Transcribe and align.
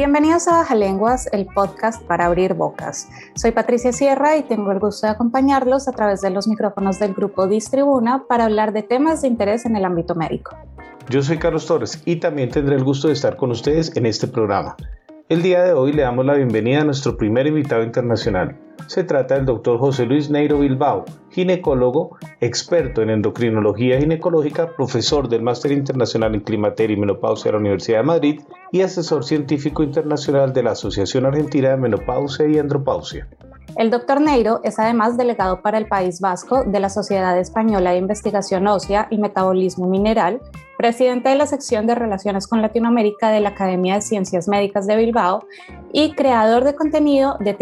Bienvenidos 0.00 0.48
a 0.48 0.52
Baja 0.52 0.74
Lenguas, 0.74 1.28
el 1.30 1.44
podcast 1.44 2.02
para 2.04 2.24
abrir 2.24 2.54
bocas. 2.54 3.06
Soy 3.34 3.50
Patricia 3.50 3.92
Sierra 3.92 4.38
y 4.38 4.42
tengo 4.44 4.72
el 4.72 4.78
gusto 4.78 5.06
de 5.06 5.12
acompañarlos 5.12 5.88
a 5.88 5.92
través 5.92 6.22
de 6.22 6.30
los 6.30 6.48
micrófonos 6.48 6.98
del 6.98 7.12
grupo 7.12 7.46
Distribuna 7.46 8.24
para 8.26 8.46
hablar 8.46 8.72
de 8.72 8.82
temas 8.82 9.20
de 9.20 9.28
interés 9.28 9.66
en 9.66 9.76
el 9.76 9.84
ámbito 9.84 10.14
médico. 10.14 10.56
Yo 11.10 11.20
soy 11.20 11.36
Carlos 11.36 11.66
Torres 11.66 12.00
y 12.06 12.16
también 12.16 12.48
tendré 12.48 12.76
el 12.76 12.82
gusto 12.82 13.08
de 13.08 13.12
estar 13.12 13.36
con 13.36 13.50
ustedes 13.50 13.94
en 13.94 14.06
este 14.06 14.26
programa. 14.26 14.74
El 15.30 15.42
día 15.42 15.62
de 15.62 15.74
hoy 15.74 15.92
le 15.92 16.02
damos 16.02 16.26
la 16.26 16.34
bienvenida 16.34 16.80
a 16.80 16.84
nuestro 16.84 17.16
primer 17.16 17.46
invitado 17.46 17.84
internacional. 17.84 18.56
Se 18.88 19.04
trata 19.04 19.36
del 19.36 19.46
doctor 19.46 19.78
José 19.78 20.04
Luis 20.04 20.28
Neiro 20.28 20.58
Bilbao, 20.58 21.04
ginecólogo, 21.30 22.18
experto 22.40 23.00
en 23.00 23.10
endocrinología 23.10 24.00
ginecológica, 24.00 24.74
profesor 24.74 25.28
del 25.28 25.42
Máster 25.42 25.70
Internacional 25.70 26.34
en 26.34 26.40
Climateria 26.40 26.96
y 26.96 27.00
Menopausia 27.00 27.50
de 27.50 27.52
la 27.52 27.60
Universidad 27.60 27.98
de 27.98 28.06
Madrid 28.06 28.40
y 28.72 28.80
asesor 28.80 29.22
científico 29.22 29.84
internacional 29.84 30.52
de 30.52 30.64
la 30.64 30.72
Asociación 30.72 31.24
Argentina 31.24 31.68
de 31.68 31.76
Menopausia 31.76 32.48
y 32.48 32.58
Andropausia. 32.58 33.28
El 33.76 33.90
doctor 33.90 34.20
Neiro 34.20 34.60
es 34.64 34.78
además 34.78 35.16
delegado 35.16 35.62
para 35.62 35.78
el 35.78 35.86
País 35.86 36.20
Vasco 36.20 36.64
de 36.64 36.80
la 36.80 36.90
Sociedad 36.90 37.38
Española 37.38 37.92
de 37.92 37.98
Investigación 37.98 38.66
Ósea 38.66 39.06
y 39.10 39.18
Metabolismo 39.18 39.86
Mineral, 39.86 40.40
presidente 40.76 41.28
de 41.28 41.36
la 41.36 41.46
sección 41.46 41.86
de 41.86 41.94
Relaciones 41.94 42.48
con 42.48 42.62
Latinoamérica 42.62 43.30
de 43.30 43.40
la 43.40 43.50
Academia 43.50 43.94
de 43.94 44.02
Ciencias 44.02 44.48
Médicas 44.48 44.86
de 44.86 44.96
Bilbao 44.96 45.44
y 45.92 46.14
creador 46.14 46.64
de 46.64 46.74
contenido 46.74 47.36
de 47.38 47.54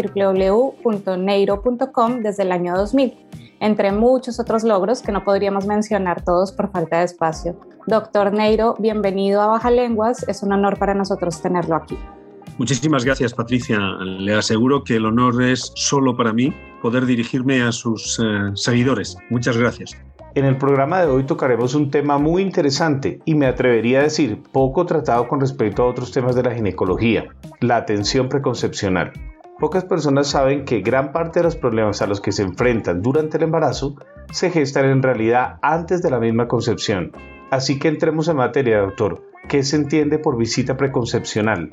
www.neiro.com 0.83 2.21
desde 2.21 2.43
el 2.43 2.51
año 2.51 2.75
2000, 2.75 3.27
entre 3.59 3.91
muchos 3.91 4.39
otros 4.39 4.63
logros 4.63 5.01
que 5.01 5.11
no 5.11 5.23
podríamos 5.23 5.67
mencionar 5.67 6.23
todos 6.23 6.51
por 6.51 6.71
falta 6.71 6.99
de 6.99 7.05
espacio. 7.05 7.55
Doctor 7.85 8.33
Neiro, 8.33 8.75
bienvenido 8.79 9.41
a 9.41 9.47
Baja 9.47 9.69
Lenguas, 9.69 10.27
es 10.27 10.43
un 10.43 10.53
honor 10.53 10.79
para 10.79 10.93
nosotros 10.93 11.41
tenerlo 11.41 11.75
aquí. 11.75 11.97
Muchísimas 12.59 13.05
gracias, 13.05 13.33
Patricia. 13.33 13.79
Le 14.01 14.35
aseguro 14.35 14.83
que 14.83 14.97
el 14.97 15.05
honor 15.05 15.41
es 15.41 15.71
solo 15.75 16.17
para 16.17 16.33
mí 16.33 16.53
poder 16.81 17.05
dirigirme 17.05 17.61
a 17.61 17.71
sus 17.71 18.19
eh, 18.19 18.51
seguidores. 18.53 19.17
Muchas 19.29 19.55
gracias. 19.55 19.97
En 20.35 20.43
el 20.43 20.57
programa 20.57 20.99
de 20.99 21.07
hoy 21.07 21.23
tocaremos 21.23 21.73
un 21.73 21.89
tema 21.89 22.17
muy 22.17 22.41
interesante 22.41 23.21
y 23.23 23.35
me 23.35 23.45
atrevería 23.45 24.01
a 24.01 24.03
decir 24.03 24.43
poco 24.51 24.85
tratado 24.85 25.29
con 25.29 25.39
respecto 25.39 25.83
a 25.83 25.87
otros 25.87 26.11
temas 26.11 26.35
de 26.35 26.43
la 26.43 26.53
ginecología, 26.53 27.29
la 27.61 27.77
atención 27.77 28.27
preconcepcional. 28.27 29.13
Pocas 29.57 29.85
personas 29.85 30.27
saben 30.27 30.65
que 30.65 30.81
gran 30.81 31.13
parte 31.13 31.39
de 31.39 31.45
los 31.45 31.55
problemas 31.55 32.01
a 32.01 32.07
los 32.07 32.19
que 32.19 32.33
se 32.33 32.43
enfrentan 32.43 33.01
durante 33.01 33.37
el 33.37 33.43
embarazo 33.43 33.95
se 34.33 34.51
gestan 34.51 34.83
en 34.85 35.01
realidad 35.01 35.59
antes 35.61 36.01
de 36.01 36.11
la 36.11 36.19
misma 36.19 36.49
concepción. 36.49 37.13
Así 37.51 37.79
que 37.79 37.87
entremos 37.87 38.27
en 38.27 38.35
materia, 38.35 38.81
doctor. 38.81 39.23
¿Qué 39.47 39.63
se 39.63 39.77
entiende 39.77 40.19
por 40.19 40.37
visita 40.37 40.75
preconcepcional? 40.75 41.69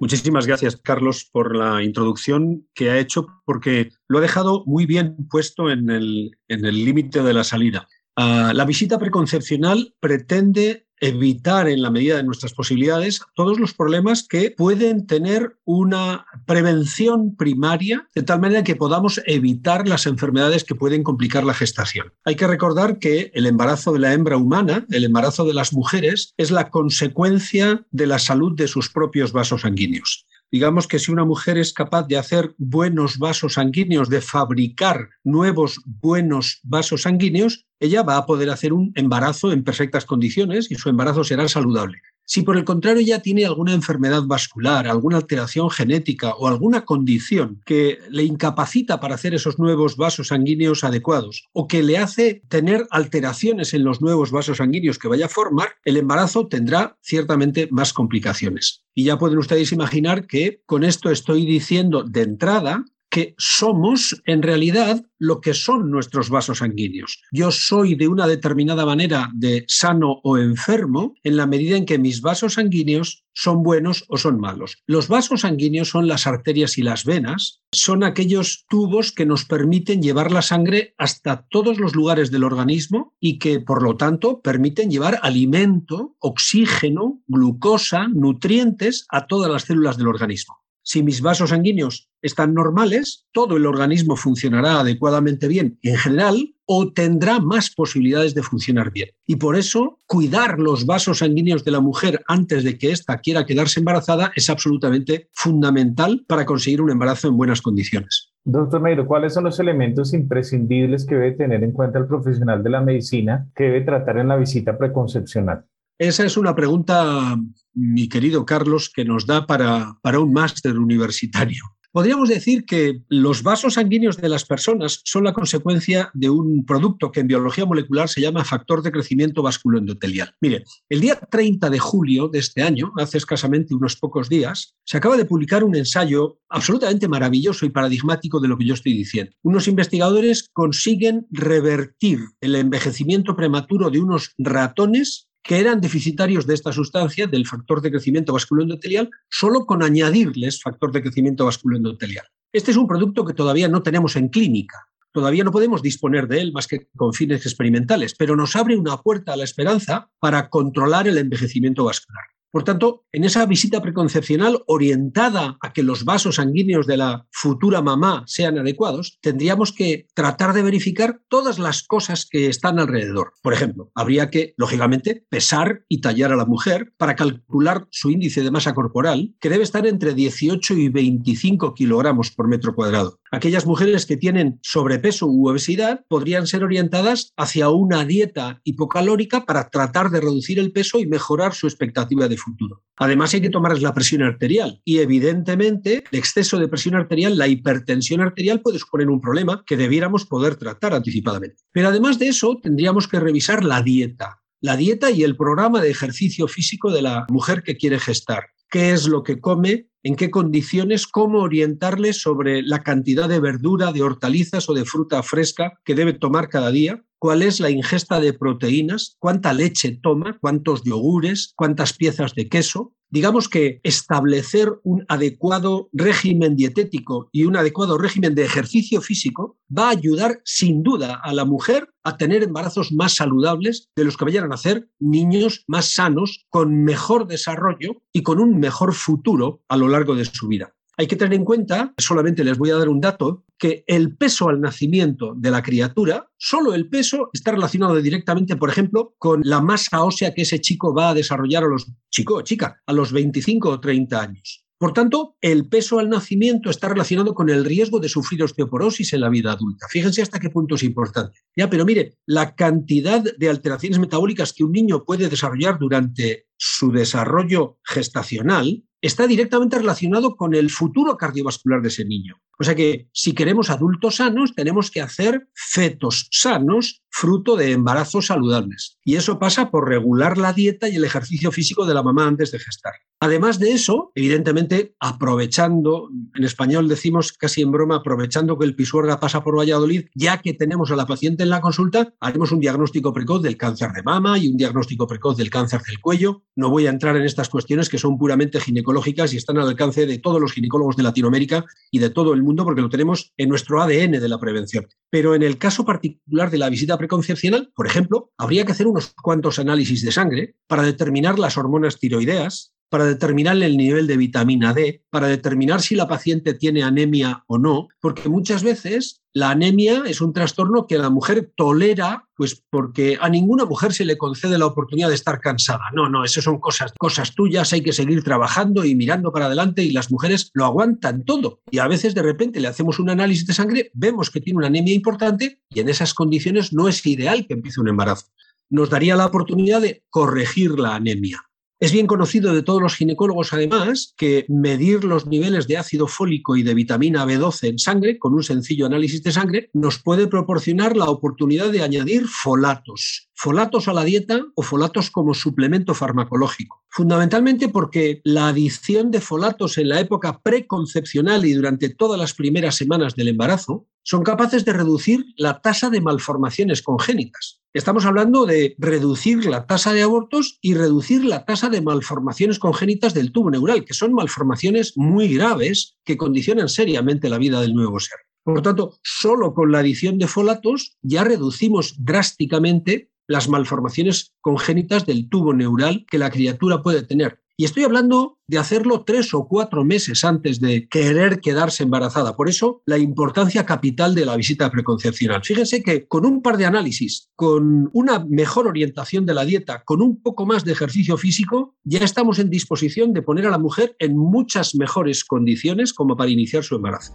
Muchísimas 0.00 0.46
gracias, 0.46 0.76
Carlos, 0.76 1.28
por 1.30 1.56
la 1.56 1.82
introducción 1.82 2.66
que 2.74 2.90
ha 2.90 2.98
hecho, 2.98 3.26
porque 3.44 3.90
lo 4.06 4.18
ha 4.18 4.22
dejado 4.22 4.62
muy 4.66 4.86
bien 4.86 5.16
puesto 5.28 5.70
en 5.70 5.90
el 5.90 6.30
límite 6.48 7.22
de 7.22 7.34
la 7.34 7.44
salida. 7.44 7.88
Ah, 8.20 8.50
la 8.52 8.64
visita 8.64 8.98
preconcepcional 8.98 9.94
pretende 10.00 10.87
evitar 11.00 11.68
en 11.68 11.82
la 11.82 11.90
medida 11.90 12.16
de 12.16 12.24
nuestras 12.24 12.52
posibilidades 12.52 13.20
todos 13.34 13.58
los 13.58 13.74
problemas 13.74 14.26
que 14.26 14.50
pueden 14.50 15.06
tener 15.06 15.56
una 15.64 16.26
prevención 16.46 17.36
primaria 17.36 18.08
de 18.14 18.22
tal 18.22 18.40
manera 18.40 18.64
que 18.64 18.76
podamos 18.76 19.20
evitar 19.26 19.88
las 19.88 20.06
enfermedades 20.06 20.64
que 20.64 20.74
pueden 20.74 21.02
complicar 21.02 21.44
la 21.44 21.54
gestación. 21.54 22.12
Hay 22.24 22.36
que 22.36 22.46
recordar 22.46 22.98
que 22.98 23.30
el 23.34 23.46
embarazo 23.46 23.92
de 23.92 24.00
la 24.00 24.12
hembra 24.12 24.36
humana, 24.36 24.86
el 24.90 25.04
embarazo 25.04 25.44
de 25.44 25.54
las 25.54 25.72
mujeres, 25.72 26.34
es 26.36 26.50
la 26.50 26.70
consecuencia 26.70 27.86
de 27.90 28.06
la 28.06 28.18
salud 28.18 28.56
de 28.56 28.68
sus 28.68 28.90
propios 28.90 29.32
vasos 29.32 29.62
sanguíneos. 29.62 30.26
Digamos 30.50 30.88
que 30.88 30.98
si 30.98 31.12
una 31.12 31.26
mujer 31.26 31.58
es 31.58 31.74
capaz 31.74 32.06
de 32.08 32.16
hacer 32.16 32.54
buenos 32.56 33.18
vasos 33.18 33.54
sanguíneos, 33.54 34.08
de 34.08 34.22
fabricar 34.22 35.10
nuevos 35.22 35.80
buenos 35.84 36.60
vasos 36.62 37.02
sanguíneos, 37.02 37.66
ella 37.80 38.02
va 38.02 38.16
a 38.16 38.26
poder 38.26 38.50
hacer 38.50 38.72
un 38.72 38.92
embarazo 38.94 39.52
en 39.52 39.64
perfectas 39.64 40.04
condiciones 40.04 40.70
y 40.70 40.74
su 40.76 40.88
embarazo 40.88 41.24
será 41.24 41.48
saludable. 41.48 42.02
Si 42.30 42.42
por 42.42 42.58
el 42.58 42.64
contrario 42.64 43.00
ya 43.00 43.22
tiene 43.22 43.46
alguna 43.46 43.72
enfermedad 43.72 44.22
vascular, 44.24 44.86
alguna 44.86 45.16
alteración 45.16 45.70
genética 45.70 46.34
o 46.34 46.46
alguna 46.46 46.84
condición 46.84 47.62
que 47.64 48.00
le 48.10 48.22
incapacita 48.22 49.00
para 49.00 49.14
hacer 49.14 49.32
esos 49.32 49.58
nuevos 49.58 49.96
vasos 49.96 50.28
sanguíneos 50.28 50.84
adecuados 50.84 51.48
o 51.54 51.66
que 51.66 51.82
le 51.82 51.96
hace 51.96 52.42
tener 52.48 52.86
alteraciones 52.90 53.72
en 53.72 53.82
los 53.82 54.02
nuevos 54.02 54.30
vasos 54.30 54.58
sanguíneos 54.58 54.98
que 54.98 55.08
vaya 55.08 55.24
a 55.24 55.30
formar, 55.30 55.68
el 55.86 55.96
embarazo 55.96 56.48
tendrá 56.48 56.98
ciertamente 57.00 57.66
más 57.70 57.94
complicaciones. 57.94 58.84
Y 58.94 59.04
ya 59.04 59.16
pueden 59.16 59.38
ustedes 59.38 59.72
imaginar 59.72 60.26
que 60.26 60.60
con 60.66 60.84
esto 60.84 61.08
estoy 61.08 61.46
diciendo 61.46 62.02
de 62.02 62.24
entrada 62.24 62.84
que 63.10 63.34
somos 63.38 64.20
en 64.26 64.42
realidad 64.42 65.04
lo 65.18 65.40
que 65.40 65.54
son 65.54 65.90
nuestros 65.90 66.30
vasos 66.30 66.58
sanguíneos. 66.58 67.22
Yo 67.32 67.50
soy 67.50 67.94
de 67.94 68.08
una 68.08 68.26
determinada 68.26 68.86
manera 68.86 69.30
de 69.34 69.64
sano 69.66 70.20
o 70.22 70.38
enfermo 70.38 71.14
en 71.24 71.36
la 71.36 71.46
medida 71.46 71.76
en 71.76 71.86
que 71.86 71.98
mis 71.98 72.20
vasos 72.20 72.54
sanguíneos 72.54 73.24
son 73.34 73.62
buenos 73.62 74.04
o 74.08 74.16
son 74.16 74.40
malos. 74.40 74.78
Los 74.86 75.08
vasos 75.08 75.42
sanguíneos 75.42 75.88
son 75.88 76.08
las 76.08 76.26
arterias 76.26 76.76
y 76.76 76.82
las 76.82 77.04
venas, 77.04 77.60
son 77.72 78.02
aquellos 78.02 78.66
tubos 78.68 79.12
que 79.12 79.26
nos 79.26 79.44
permiten 79.44 80.02
llevar 80.02 80.32
la 80.32 80.42
sangre 80.42 80.94
hasta 80.98 81.46
todos 81.48 81.78
los 81.78 81.94
lugares 81.94 82.30
del 82.30 82.44
organismo 82.44 83.14
y 83.20 83.38
que 83.38 83.60
por 83.60 83.82
lo 83.82 83.96
tanto 83.96 84.40
permiten 84.40 84.90
llevar 84.90 85.20
alimento, 85.22 86.16
oxígeno, 86.18 87.22
glucosa, 87.26 88.08
nutrientes 88.08 89.06
a 89.10 89.26
todas 89.26 89.50
las 89.50 89.62
células 89.62 89.96
del 89.96 90.08
organismo. 90.08 90.58
Si 90.90 91.02
mis 91.02 91.20
vasos 91.20 91.50
sanguíneos 91.50 92.08
están 92.22 92.54
normales, 92.54 93.26
todo 93.32 93.58
el 93.58 93.66
organismo 93.66 94.16
funcionará 94.16 94.80
adecuadamente 94.80 95.46
bien 95.46 95.78
en 95.82 95.98
general 95.98 96.54
o 96.64 96.90
tendrá 96.94 97.40
más 97.40 97.68
posibilidades 97.68 98.34
de 98.34 98.42
funcionar 98.42 98.90
bien. 98.90 99.10
Y 99.26 99.36
por 99.36 99.56
eso, 99.56 99.98
cuidar 100.06 100.58
los 100.58 100.86
vasos 100.86 101.18
sanguíneos 101.18 101.62
de 101.62 101.72
la 101.72 101.80
mujer 101.80 102.24
antes 102.26 102.64
de 102.64 102.78
que 102.78 102.90
ésta 102.90 103.18
quiera 103.18 103.44
quedarse 103.44 103.80
embarazada 103.80 104.32
es 104.34 104.48
absolutamente 104.48 105.28
fundamental 105.34 106.24
para 106.26 106.46
conseguir 106.46 106.80
un 106.80 106.90
embarazo 106.90 107.28
en 107.28 107.36
buenas 107.36 107.60
condiciones. 107.60 108.32
Doctor 108.44 108.80
Meiro, 108.80 109.06
¿cuáles 109.06 109.34
son 109.34 109.44
los 109.44 109.60
elementos 109.60 110.14
imprescindibles 110.14 111.04
que 111.04 111.16
debe 111.16 111.32
tener 111.32 111.62
en 111.64 111.72
cuenta 111.72 111.98
el 111.98 112.06
profesional 112.06 112.62
de 112.62 112.70
la 112.70 112.80
medicina 112.80 113.46
que 113.54 113.64
debe 113.64 113.82
tratar 113.82 114.16
en 114.16 114.28
la 114.28 114.36
visita 114.36 114.78
preconcepcional? 114.78 115.66
Esa 115.98 116.24
es 116.24 116.36
una 116.36 116.54
pregunta, 116.54 117.36
mi 117.74 118.08
querido 118.08 118.46
Carlos, 118.46 118.88
que 118.88 119.04
nos 119.04 119.26
da 119.26 119.46
para, 119.46 119.98
para 120.00 120.20
un 120.20 120.32
máster 120.32 120.78
universitario. 120.78 121.64
Podríamos 121.90 122.28
decir 122.28 122.64
que 122.66 123.02
los 123.08 123.42
vasos 123.42 123.74
sanguíneos 123.74 124.18
de 124.18 124.28
las 124.28 124.44
personas 124.44 125.00
son 125.04 125.24
la 125.24 125.32
consecuencia 125.32 126.10
de 126.14 126.30
un 126.30 126.64
producto 126.64 127.10
que 127.10 127.20
en 127.20 127.26
biología 127.26 127.64
molecular 127.64 128.08
se 128.08 128.20
llama 128.20 128.44
factor 128.44 128.82
de 128.82 128.92
crecimiento 128.92 129.42
vasculoendotelial. 129.42 130.32
Mire, 130.40 130.62
el 130.88 131.00
día 131.00 131.16
30 131.16 131.68
de 131.70 131.78
julio 131.80 132.28
de 132.28 132.38
este 132.38 132.62
año, 132.62 132.92
hace 132.98 133.18
escasamente 133.18 133.74
unos 133.74 133.96
pocos 133.96 134.28
días, 134.28 134.76
se 134.84 134.98
acaba 134.98 135.16
de 135.16 135.24
publicar 135.24 135.64
un 135.64 135.74
ensayo 135.74 136.38
absolutamente 136.48 137.08
maravilloso 137.08 137.66
y 137.66 137.70
paradigmático 137.70 138.38
de 138.38 138.48
lo 138.48 138.56
que 138.56 138.66
yo 138.66 138.74
estoy 138.74 138.92
diciendo. 138.92 139.32
Unos 139.42 139.66
investigadores 139.66 140.48
consiguen 140.52 141.26
revertir 141.30 142.20
el 142.40 142.54
envejecimiento 142.54 143.34
prematuro 143.34 143.90
de 143.90 144.00
unos 144.00 144.34
ratones 144.38 145.27
que 145.42 145.58
eran 145.58 145.80
deficitarios 145.80 146.46
de 146.46 146.54
esta 146.54 146.72
sustancia, 146.72 147.26
del 147.26 147.46
factor 147.46 147.80
de 147.80 147.90
crecimiento 147.90 148.32
vasculoendotelial, 148.32 149.10
solo 149.30 149.66
con 149.66 149.82
añadirles 149.82 150.62
factor 150.62 150.92
de 150.92 151.02
crecimiento 151.02 151.44
vasculoendotelial. 151.44 152.26
Este 152.52 152.70
es 152.70 152.76
un 152.76 152.86
producto 152.86 153.24
que 153.24 153.34
todavía 153.34 153.68
no 153.68 153.82
tenemos 153.82 154.16
en 154.16 154.28
clínica. 154.28 154.88
Todavía 155.12 155.44
no 155.44 155.52
podemos 155.52 155.82
disponer 155.82 156.28
de 156.28 156.40
él 156.40 156.52
más 156.52 156.66
que 156.66 156.88
con 156.96 157.12
fines 157.12 157.44
experimentales, 157.44 158.14
pero 158.14 158.36
nos 158.36 158.56
abre 158.56 158.76
una 158.76 158.98
puerta 158.98 159.32
a 159.32 159.36
la 159.36 159.44
esperanza 159.44 160.10
para 160.18 160.48
controlar 160.48 161.08
el 161.08 161.18
envejecimiento 161.18 161.84
vascular. 161.84 162.24
Por 162.50 162.64
tanto, 162.64 163.04
en 163.12 163.24
esa 163.24 163.44
visita 163.46 163.82
preconcepcional 163.82 164.62
orientada 164.66 165.58
a 165.60 165.72
que 165.72 165.82
los 165.82 166.04
vasos 166.04 166.36
sanguíneos 166.36 166.86
de 166.86 166.96
la 166.96 167.26
futura 167.30 167.82
mamá 167.82 168.24
sean 168.26 168.58
adecuados, 168.58 169.18
tendríamos 169.20 169.72
que 169.72 170.06
tratar 170.14 170.54
de 170.54 170.62
verificar 170.62 171.20
todas 171.28 171.58
las 171.58 171.82
cosas 171.82 172.26
que 172.28 172.46
están 172.46 172.78
alrededor. 172.78 173.32
Por 173.42 173.52
ejemplo, 173.52 173.90
habría 173.94 174.30
que, 174.30 174.54
lógicamente, 174.56 175.26
pesar 175.28 175.84
y 175.88 176.00
tallar 176.00 176.32
a 176.32 176.36
la 176.36 176.46
mujer 176.46 176.92
para 176.96 177.16
calcular 177.16 177.86
su 177.90 178.10
índice 178.10 178.42
de 178.42 178.50
masa 178.50 178.74
corporal, 178.74 179.34
que 179.40 179.50
debe 179.50 179.64
estar 179.64 179.86
entre 179.86 180.14
18 180.14 180.74
y 180.74 180.88
25 180.88 181.74
kilogramos 181.74 182.30
por 182.30 182.48
metro 182.48 182.74
cuadrado. 182.74 183.20
Aquellas 183.30 183.66
mujeres 183.66 184.06
que 184.06 184.16
tienen 184.16 184.58
sobrepeso 184.62 185.26
u 185.26 185.48
obesidad 185.48 186.04
podrían 186.08 186.46
ser 186.46 186.64
orientadas 186.64 187.32
hacia 187.36 187.68
una 187.68 188.04
dieta 188.04 188.60
hipocalórica 188.64 189.44
para 189.44 189.68
tratar 189.68 190.10
de 190.10 190.20
reducir 190.20 190.58
el 190.58 190.72
peso 190.72 190.98
y 190.98 191.06
mejorar 191.06 191.54
su 191.54 191.66
expectativa 191.66 192.28
de 192.28 192.38
futuro. 192.38 192.82
Además 192.96 193.34
hay 193.34 193.42
que 193.42 193.50
tomarles 193.50 193.82
la 193.82 193.94
presión 193.94 194.22
arterial 194.22 194.80
y 194.84 194.98
evidentemente 194.98 196.04
el 196.10 196.18
exceso 196.18 196.58
de 196.58 196.68
presión 196.68 196.94
arterial, 196.94 197.36
la 197.36 197.48
hipertensión 197.48 198.20
arterial 198.20 198.60
puede 198.60 198.78
suponer 198.78 199.08
un 199.08 199.20
problema 199.20 199.62
que 199.66 199.76
debiéramos 199.76 200.24
poder 200.24 200.56
tratar 200.56 200.94
anticipadamente. 200.94 201.62
Pero 201.72 201.88
además 201.88 202.18
de 202.18 202.28
eso 202.28 202.58
tendríamos 202.62 203.08
que 203.08 203.20
revisar 203.20 203.64
la 203.64 203.82
dieta. 203.82 204.40
La 204.60 204.76
dieta 204.76 205.10
y 205.10 205.22
el 205.22 205.36
programa 205.36 205.80
de 205.80 205.90
ejercicio 205.90 206.48
físico 206.48 206.90
de 206.90 207.02
la 207.02 207.26
mujer 207.28 207.62
que 207.62 207.76
quiere 207.76 208.00
gestar. 208.00 208.46
¿Qué 208.70 208.92
es 208.92 209.06
lo 209.06 209.22
que 209.22 209.40
come? 209.40 209.87
En 210.02 210.16
qué 210.16 210.30
condiciones, 210.30 211.06
cómo 211.06 211.40
orientarles 211.40 212.20
sobre 212.20 212.62
la 212.62 212.82
cantidad 212.82 213.28
de 213.28 213.40
verdura, 213.40 213.92
de 213.92 214.02
hortalizas 214.02 214.68
o 214.68 214.74
de 214.74 214.84
fruta 214.84 215.22
fresca 215.22 215.78
que 215.84 215.94
debe 215.94 216.12
tomar 216.12 216.48
cada 216.48 216.70
día, 216.70 217.04
cuál 217.18 217.42
es 217.42 217.60
la 217.60 217.70
ingesta 217.70 218.20
de 218.20 218.32
proteínas, 218.32 219.16
cuánta 219.18 219.52
leche 219.52 219.98
toma, 220.02 220.38
cuántos 220.40 220.82
yogures, 220.84 221.52
cuántas 221.56 221.92
piezas 221.92 222.34
de 222.34 222.48
queso. 222.48 222.94
Digamos 223.10 223.48
que 223.48 223.80
establecer 223.84 224.70
un 224.82 225.06
adecuado 225.08 225.88
régimen 225.94 226.56
dietético 226.56 227.30
y 227.32 227.44
un 227.44 227.56
adecuado 227.56 227.96
régimen 227.96 228.34
de 228.34 228.44
ejercicio 228.44 229.00
físico 229.00 229.56
va 229.76 229.86
a 229.86 229.92
ayudar 229.92 230.42
sin 230.44 230.82
duda 230.82 231.18
a 231.22 231.32
la 231.32 231.46
mujer 231.46 231.88
a 232.04 232.18
tener 232.18 232.42
embarazos 232.42 232.92
más 232.92 233.16
saludables 233.16 233.88
de 233.96 234.04
los 234.04 234.18
que 234.18 234.26
vayan 234.26 234.44
a 234.44 234.48
nacer 234.48 234.90
niños 234.98 235.64
más 235.66 235.94
sanos, 235.94 236.44
con 236.50 236.84
mejor 236.84 237.26
desarrollo 237.26 238.02
y 238.12 238.22
con 238.22 238.40
un 238.40 238.60
mejor 238.60 238.92
futuro 238.92 239.62
a 239.68 239.78
lo 239.78 239.88
largo 239.88 240.14
de 240.14 240.26
su 240.26 240.46
vida. 240.46 240.74
Hay 241.00 241.06
que 241.06 241.14
tener 241.14 241.34
en 241.34 241.44
cuenta, 241.44 241.94
solamente 241.96 242.42
les 242.42 242.58
voy 242.58 242.70
a 242.70 242.76
dar 242.76 242.88
un 242.88 243.00
dato, 243.00 243.44
que 243.56 243.84
el 243.86 244.16
peso 244.16 244.48
al 244.48 244.60
nacimiento 244.60 245.32
de 245.36 245.52
la 245.52 245.62
criatura, 245.62 246.28
solo 246.36 246.74
el 246.74 246.88
peso 246.88 247.30
está 247.32 247.52
relacionado 247.52 247.94
directamente, 248.02 248.56
por 248.56 248.68
ejemplo, 248.68 249.14
con 249.16 249.42
la 249.44 249.60
masa 249.60 250.02
ósea 250.02 250.34
que 250.34 250.42
ese 250.42 250.60
chico 250.60 250.92
va 250.92 251.10
a 251.10 251.14
desarrollar 251.14 251.62
a 251.62 251.68
los 251.68 251.86
chico 252.10 252.34
o 252.34 252.42
chica 252.42 252.82
a 252.84 252.92
los 252.92 253.12
25 253.12 253.68
o 253.68 253.80
30 253.80 254.20
años. 254.20 254.64
Por 254.76 254.92
tanto, 254.92 255.36
el 255.40 255.68
peso 255.68 256.00
al 256.00 256.08
nacimiento 256.08 256.68
está 256.68 256.88
relacionado 256.88 257.32
con 257.32 257.48
el 257.48 257.64
riesgo 257.64 258.00
de 258.00 258.08
sufrir 258.08 258.42
osteoporosis 258.42 259.12
en 259.12 259.20
la 259.20 259.28
vida 259.28 259.52
adulta. 259.52 259.86
Fíjense 259.88 260.22
hasta 260.22 260.40
qué 260.40 260.50
punto 260.50 260.74
es 260.74 260.82
importante. 260.82 261.38
Ya, 261.56 261.70
pero 261.70 261.84
mire, 261.84 262.18
la 262.26 262.56
cantidad 262.56 263.22
de 263.22 263.48
alteraciones 263.48 264.00
metabólicas 264.00 264.52
que 264.52 264.64
un 264.64 264.72
niño 264.72 265.04
puede 265.04 265.28
desarrollar 265.28 265.78
durante 265.78 266.47
su 266.58 266.92
desarrollo 266.92 267.78
gestacional 267.84 268.84
está 269.00 269.26
directamente 269.26 269.78
relacionado 269.78 270.36
con 270.36 270.54
el 270.54 270.70
futuro 270.70 271.16
cardiovascular 271.16 271.80
de 271.82 271.88
ese 271.88 272.04
niño. 272.04 272.36
O 272.60 272.64
sea 272.64 272.74
que 272.74 273.08
si 273.12 273.32
queremos 273.32 273.70
adultos 273.70 274.16
sanos, 274.16 274.54
tenemos 274.54 274.90
que 274.90 275.00
hacer 275.00 275.48
fetos 275.54 276.28
sanos 276.32 277.02
fruto 277.10 277.56
de 277.56 277.72
embarazos 277.72 278.26
saludables. 278.26 278.98
Y 279.04 279.16
eso 279.16 279.38
pasa 279.38 279.70
por 279.70 279.88
regular 279.88 280.38
la 280.38 280.52
dieta 280.52 280.88
y 280.88 280.96
el 280.96 281.04
ejercicio 281.04 281.52
físico 281.52 281.86
de 281.86 281.94
la 281.94 282.02
mamá 282.02 282.26
antes 282.26 282.50
de 282.50 282.58
gestar. 282.58 282.92
Además 283.20 283.58
de 283.58 283.72
eso, 283.72 284.12
evidentemente, 284.14 284.94
aprovechando, 285.00 286.10
en 286.34 286.44
español 286.44 286.88
decimos 286.88 287.32
casi 287.32 287.62
en 287.62 287.72
broma, 287.72 287.96
aprovechando 287.96 288.58
que 288.58 288.64
el 288.64 288.76
pisuerga 288.76 289.18
pasa 289.18 289.42
por 289.42 289.58
Valladolid, 289.58 290.06
ya 290.14 290.38
que 290.38 290.54
tenemos 290.54 290.92
a 290.92 290.96
la 290.96 291.06
paciente 291.06 291.42
en 291.42 291.50
la 291.50 291.60
consulta, 291.60 292.14
haremos 292.20 292.52
un 292.52 292.60
diagnóstico 292.60 293.12
precoz 293.12 293.42
del 293.42 293.56
cáncer 293.56 293.90
de 293.92 294.02
mama 294.04 294.38
y 294.38 294.48
un 294.48 294.56
diagnóstico 294.56 295.06
precoz 295.06 295.36
del 295.36 295.50
cáncer 295.50 295.82
del 295.82 296.00
cuello. 296.00 296.44
No 296.56 296.70
voy 296.70 296.86
a 296.86 296.90
entrar 296.90 297.16
en 297.16 297.24
estas 297.24 297.48
cuestiones 297.48 297.88
que 297.88 297.98
son 297.98 298.18
puramente 298.18 298.60
ginecológicas 298.60 299.32
y 299.32 299.36
están 299.36 299.58
al 299.58 299.68
alcance 299.68 300.06
de 300.06 300.18
todos 300.18 300.40
los 300.40 300.52
ginecólogos 300.52 300.96
de 300.96 301.02
Latinoamérica 301.02 301.64
y 301.90 301.98
de 301.98 302.10
todo 302.10 302.34
el 302.34 302.42
mundo 302.42 302.64
porque 302.64 302.82
lo 302.82 302.88
tenemos 302.88 303.32
en 303.36 303.48
nuestro 303.48 303.80
ADN 303.80 304.12
de 304.12 304.28
la 304.28 304.38
prevención. 304.38 304.86
Pero 305.10 305.34
en 305.34 305.42
el 305.42 305.58
caso 305.58 305.84
particular 305.84 306.50
de 306.50 306.58
la 306.58 306.68
visita 306.68 306.98
preconcepcional, 306.98 307.72
por 307.74 307.86
ejemplo, 307.86 308.32
habría 308.36 308.64
que 308.64 308.72
hacer 308.72 308.86
unos 308.86 309.14
cuantos 309.22 309.58
análisis 309.58 310.02
de 310.02 310.12
sangre 310.12 310.54
para 310.66 310.82
determinar 310.82 311.38
las 311.38 311.56
hormonas 311.56 311.98
tiroideas, 311.98 312.72
para 312.88 313.04
determinar 313.04 313.56
el 313.62 313.76
nivel 313.76 314.06
de 314.06 314.16
vitamina 314.16 314.72
D, 314.72 315.02
para 315.10 315.28
determinar 315.28 315.82
si 315.82 315.94
la 315.94 316.08
paciente 316.08 316.54
tiene 316.54 316.82
anemia 316.82 317.44
o 317.46 317.58
no, 317.58 317.88
porque 318.00 318.28
muchas 318.28 318.62
veces 318.62 319.22
la 319.38 319.50
anemia 319.50 320.02
es 320.04 320.20
un 320.20 320.32
trastorno 320.32 320.88
que 320.88 320.98
la 320.98 321.10
mujer 321.10 321.52
tolera, 321.54 322.26
pues 322.34 322.60
porque 322.70 323.18
a 323.20 323.28
ninguna 323.28 323.66
mujer 323.66 323.92
se 323.92 324.04
le 324.04 324.18
concede 324.18 324.58
la 324.58 324.66
oportunidad 324.66 325.08
de 325.08 325.14
estar 325.14 325.38
cansada. 325.38 325.84
No, 325.94 326.08
no, 326.08 326.24
esas 326.24 326.42
son 326.42 326.58
cosas, 326.58 326.92
cosas 326.98 327.36
tuyas, 327.36 327.72
hay 327.72 327.82
que 327.82 327.92
seguir 327.92 328.24
trabajando 328.24 328.84
y 328.84 328.96
mirando 328.96 329.30
para 329.30 329.46
adelante 329.46 329.84
y 329.84 329.92
las 329.92 330.10
mujeres 330.10 330.50
lo 330.54 330.64
aguantan 330.64 331.24
todo. 331.24 331.60
Y 331.70 331.78
a 331.78 331.86
veces 331.86 332.16
de 332.16 332.22
repente 332.22 332.58
le 332.58 332.66
hacemos 332.66 332.98
un 332.98 333.10
análisis 333.10 333.46
de 333.46 333.54
sangre, 333.54 333.90
vemos 333.94 334.30
que 334.30 334.40
tiene 334.40 334.58
una 334.58 334.66
anemia 334.66 334.92
importante 334.92 335.60
y 335.70 335.78
en 335.78 335.88
esas 335.88 336.14
condiciones 336.14 336.72
no 336.72 336.88
es 336.88 337.06
ideal 337.06 337.46
que 337.46 337.54
empiece 337.54 337.80
un 337.80 337.88
embarazo. 337.88 338.26
Nos 338.70 338.90
daría 338.90 339.14
la 339.14 339.26
oportunidad 339.26 339.80
de 339.80 340.02
corregir 340.10 340.80
la 340.80 340.96
anemia. 340.96 341.47
Es 341.80 341.92
bien 341.92 342.08
conocido 342.08 342.52
de 342.54 342.62
todos 342.62 342.82
los 342.82 342.96
ginecólogos, 342.96 343.52
además, 343.52 344.12
que 344.16 344.46
medir 344.48 345.04
los 345.04 345.28
niveles 345.28 345.68
de 345.68 345.76
ácido 345.76 346.08
fólico 346.08 346.56
y 346.56 346.64
de 346.64 346.74
vitamina 346.74 347.24
B12 347.24 347.68
en 347.68 347.78
sangre 347.78 348.18
con 348.18 348.34
un 348.34 348.42
sencillo 348.42 348.86
análisis 348.86 349.22
de 349.22 349.30
sangre 349.30 349.70
nos 349.72 350.00
puede 350.02 350.26
proporcionar 350.26 350.96
la 350.96 351.04
oportunidad 351.04 351.70
de 351.70 351.82
añadir 351.82 352.26
folatos. 352.26 353.27
Folatos 353.40 353.86
a 353.86 353.92
la 353.92 354.02
dieta 354.02 354.44
o 354.56 354.62
folatos 354.62 355.12
como 355.12 355.32
suplemento 355.32 355.94
farmacológico. 355.94 356.82
Fundamentalmente 356.88 357.68
porque 357.68 358.20
la 358.24 358.48
adición 358.48 359.12
de 359.12 359.20
folatos 359.20 359.78
en 359.78 359.90
la 359.90 360.00
época 360.00 360.40
preconcepcional 360.40 361.46
y 361.46 361.52
durante 361.52 361.88
todas 361.88 362.18
las 362.18 362.34
primeras 362.34 362.74
semanas 362.74 363.14
del 363.14 363.28
embarazo 363.28 363.86
son 364.02 364.24
capaces 364.24 364.64
de 364.64 364.72
reducir 364.72 365.24
la 365.36 365.60
tasa 365.60 365.88
de 365.88 366.00
malformaciones 366.00 366.82
congénitas. 366.82 367.60
Estamos 367.72 368.06
hablando 368.06 368.44
de 368.44 368.74
reducir 368.76 369.46
la 369.46 369.68
tasa 369.68 369.92
de 369.92 370.02
abortos 370.02 370.58
y 370.60 370.74
reducir 370.74 371.24
la 371.24 371.44
tasa 371.44 371.68
de 371.68 371.80
malformaciones 371.80 372.58
congénitas 372.58 373.14
del 373.14 373.30
tubo 373.30 373.52
neural, 373.52 373.84
que 373.84 373.94
son 373.94 374.14
malformaciones 374.14 374.94
muy 374.96 375.32
graves 375.32 375.96
que 376.04 376.16
condicionan 376.16 376.68
seriamente 376.68 377.28
la 377.28 377.38
vida 377.38 377.60
del 377.60 377.74
nuevo 377.74 378.00
ser. 378.00 378.18
Por 378.42 378.56
lo 378.56 378.62
tanto, 378.62 378.98
solo 379.04 379.54
con 379.54 379.70
la 379.70 379.78
adición 379.78 380.18
de 380.18 380.26
folatos 380.26 380.96
ya 381.02 381.22
reducimos 381.22 381.94
drásticamente 381.98 383.12
las 383.28 383.48
malformaciones 383.48 384.32
congénitas 384.40 385.06
del 385.06 385.28
tubo 385.28 385.54
neural 385.54 386.06
que 386.10 386.18
la 386.18 386.30
criatura 386.30 386.82
puede 386.82 387.02
tener. 387.02 387.40
Y 387.60 387.64
estoy 387.64 387.82
hablando 387.82 388.38
de 388.46 388.58
hacerlo 388.58 389.02
tres 389.04 389.34
o 389.34 389.48
cuatro 389.48 389.84
meses 389.84 390.22
antes 390.22 390.60
de 390.60 390.88
querer 390.88 391.40
quedarse 391.40 391.82
embarazada. 391.82 392.36
Por 392.36 392.48
eso, 392.48 392.82
la 392.86 392.98
importancia 392.98 393.66
capital 393.66 394.14
de 394.14 394.24
la 394.24 394.36
visita 394.36 394.70
preconcepcional. 394.70 395.42
Fíjense 395.42 395.82
que 395.82 396.06
con 396.06 396.24
un 396.24 396.40
par 396.40 396.56
de 396.56 396.66
análisis, 396.66 397.30
con 397.34 397.90
una 397.92 398.24
mejor 398.24 398.68
orientación 398.68 399.26
de 399.26 399.34
la 399.34 399.44
dieta, 399.44 399.82
con 399.84 400.02
un 400.02 400.22
poco 400.22 400.46
más 400.46 400.64
de 400.64 400.70
ejercicio 400.70 401.16
físico, 401.16 401.74
ya 401.82 401.98
estamos 401.98 402.38
en 402.38 402.48
disposición 402.48 403.12
de 403.12 403.22
poner 403.22 403.46
a 403.46 403.50
la 403.50 403.58
mujer 403.58 403.96
en 403.98 404.16
muchas 404.16 404.76
mejores 404.76 405.24
condiciones 405.24 405.92
como 405.92 406.16
para 406.16 406.30
iniciar 406.30 406.62
su 406.62 406.76
embarazo. 406.76 407.14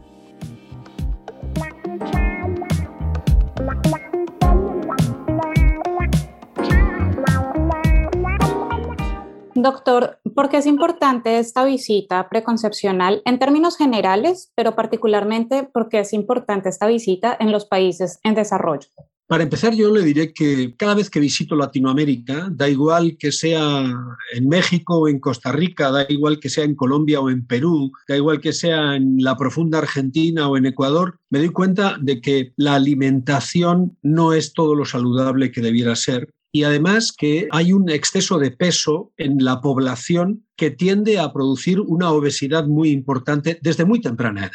Doctor, 9.63 10.19
¿por 10.35 10.49
qué 10.49 10.57
es 10.57 10.65
importante 10.65 11.39
esta 11.39 11.63
visita 11.63 12.27
preconcepcional 12.27 13.21
en 13.23 13.39
términos 13.39 13.77
generales, 13.77 14.51
pero 14.55 14.75
particularmente 14.75 15.63
por 15.63 15.87
qué 15.87 16.01
es 16.01 16.11
importante 16.11 16.67
esta 16.67 16.85
visita 16.85 17.37
en 17.39 17.53
los 17.53 17.63
países 17.63 18.19
en 18.25 18.35
desarrollo? 18.35 18.89
Para 19.25 19.43
empezar, 19.43 19.73
yo 19.73 19.89
le 19.89 20.01
diré 20.01 20.33
que 20.33 20.75
cada 20.75 20.95
vez 20.95 21.09
que 21.09 21.21
visito 21.21 21.55
Latinoamérica, 21.55 22.49
da 22.51 22.67
igual 22.67 23.15
que 23.17 23.31
sea 23.31 23.85
en 24.33 24.49
México 24.49 24.97
o 24.97 25.07
en 25.07 25.21
Costa 25.21 25.53
Rica, 25.53 25.91
da 25.91 26.05
igual 26.09 26.41
que 26.41 26.49
sea 26.49 26.65
en 26.65 26.75
Colombia 26.75 27.21
o 27.21 27.29
en 27.29 27.47
Perú, 27.47 27.89
da 28.05 28.17
igual 28.17 28.41
que 28.41 28.51
sea 28.51 28.97
en 28.97 29.15
la 29.19 29.37
profunda 29.37 29.77
Argentina 29.77 30.49
o 30.49 30.57
en 30.57 30.65
Ecuador, 30.65 31.21
me 31.29 31.39
doy 31.39 31.51
cuenta 31.51 31.97
de 32.01 32.19
que 32.19 32.51
la 32.57 32.75
alimentación 32.75 33.97
no 34.01 34.33
es 34.33 34.51
todo 34.51 34.75
lo 34.75 34.83
saludable 34.83 35.53
que 35.53 35.61
debiera 35.61 35.95
ser 35.95 36.33
y 36.55 36.63
además 36.63 37.11
que 37.11 37.47
hay 37.51 37.73
un 37.73 37.89
exceso 37.89 38.37
de 38.37 38.51
peso 38.51 39.11
en 39.17 39.43
la 39.43 39.59
población 39.59 40.45
que 40.55 40.69
tiende 40.69 41.17
a 41.17 41.33
producir 41.33 41.81
una 41.81 42.11
obesidad 42.11 42.67
muy 42.67 42.91
importante 42.91 43.57
desde 43.61 43.85
muy 43.85 43.99
temprana 43.99 44.41
edad. 44.41 44.51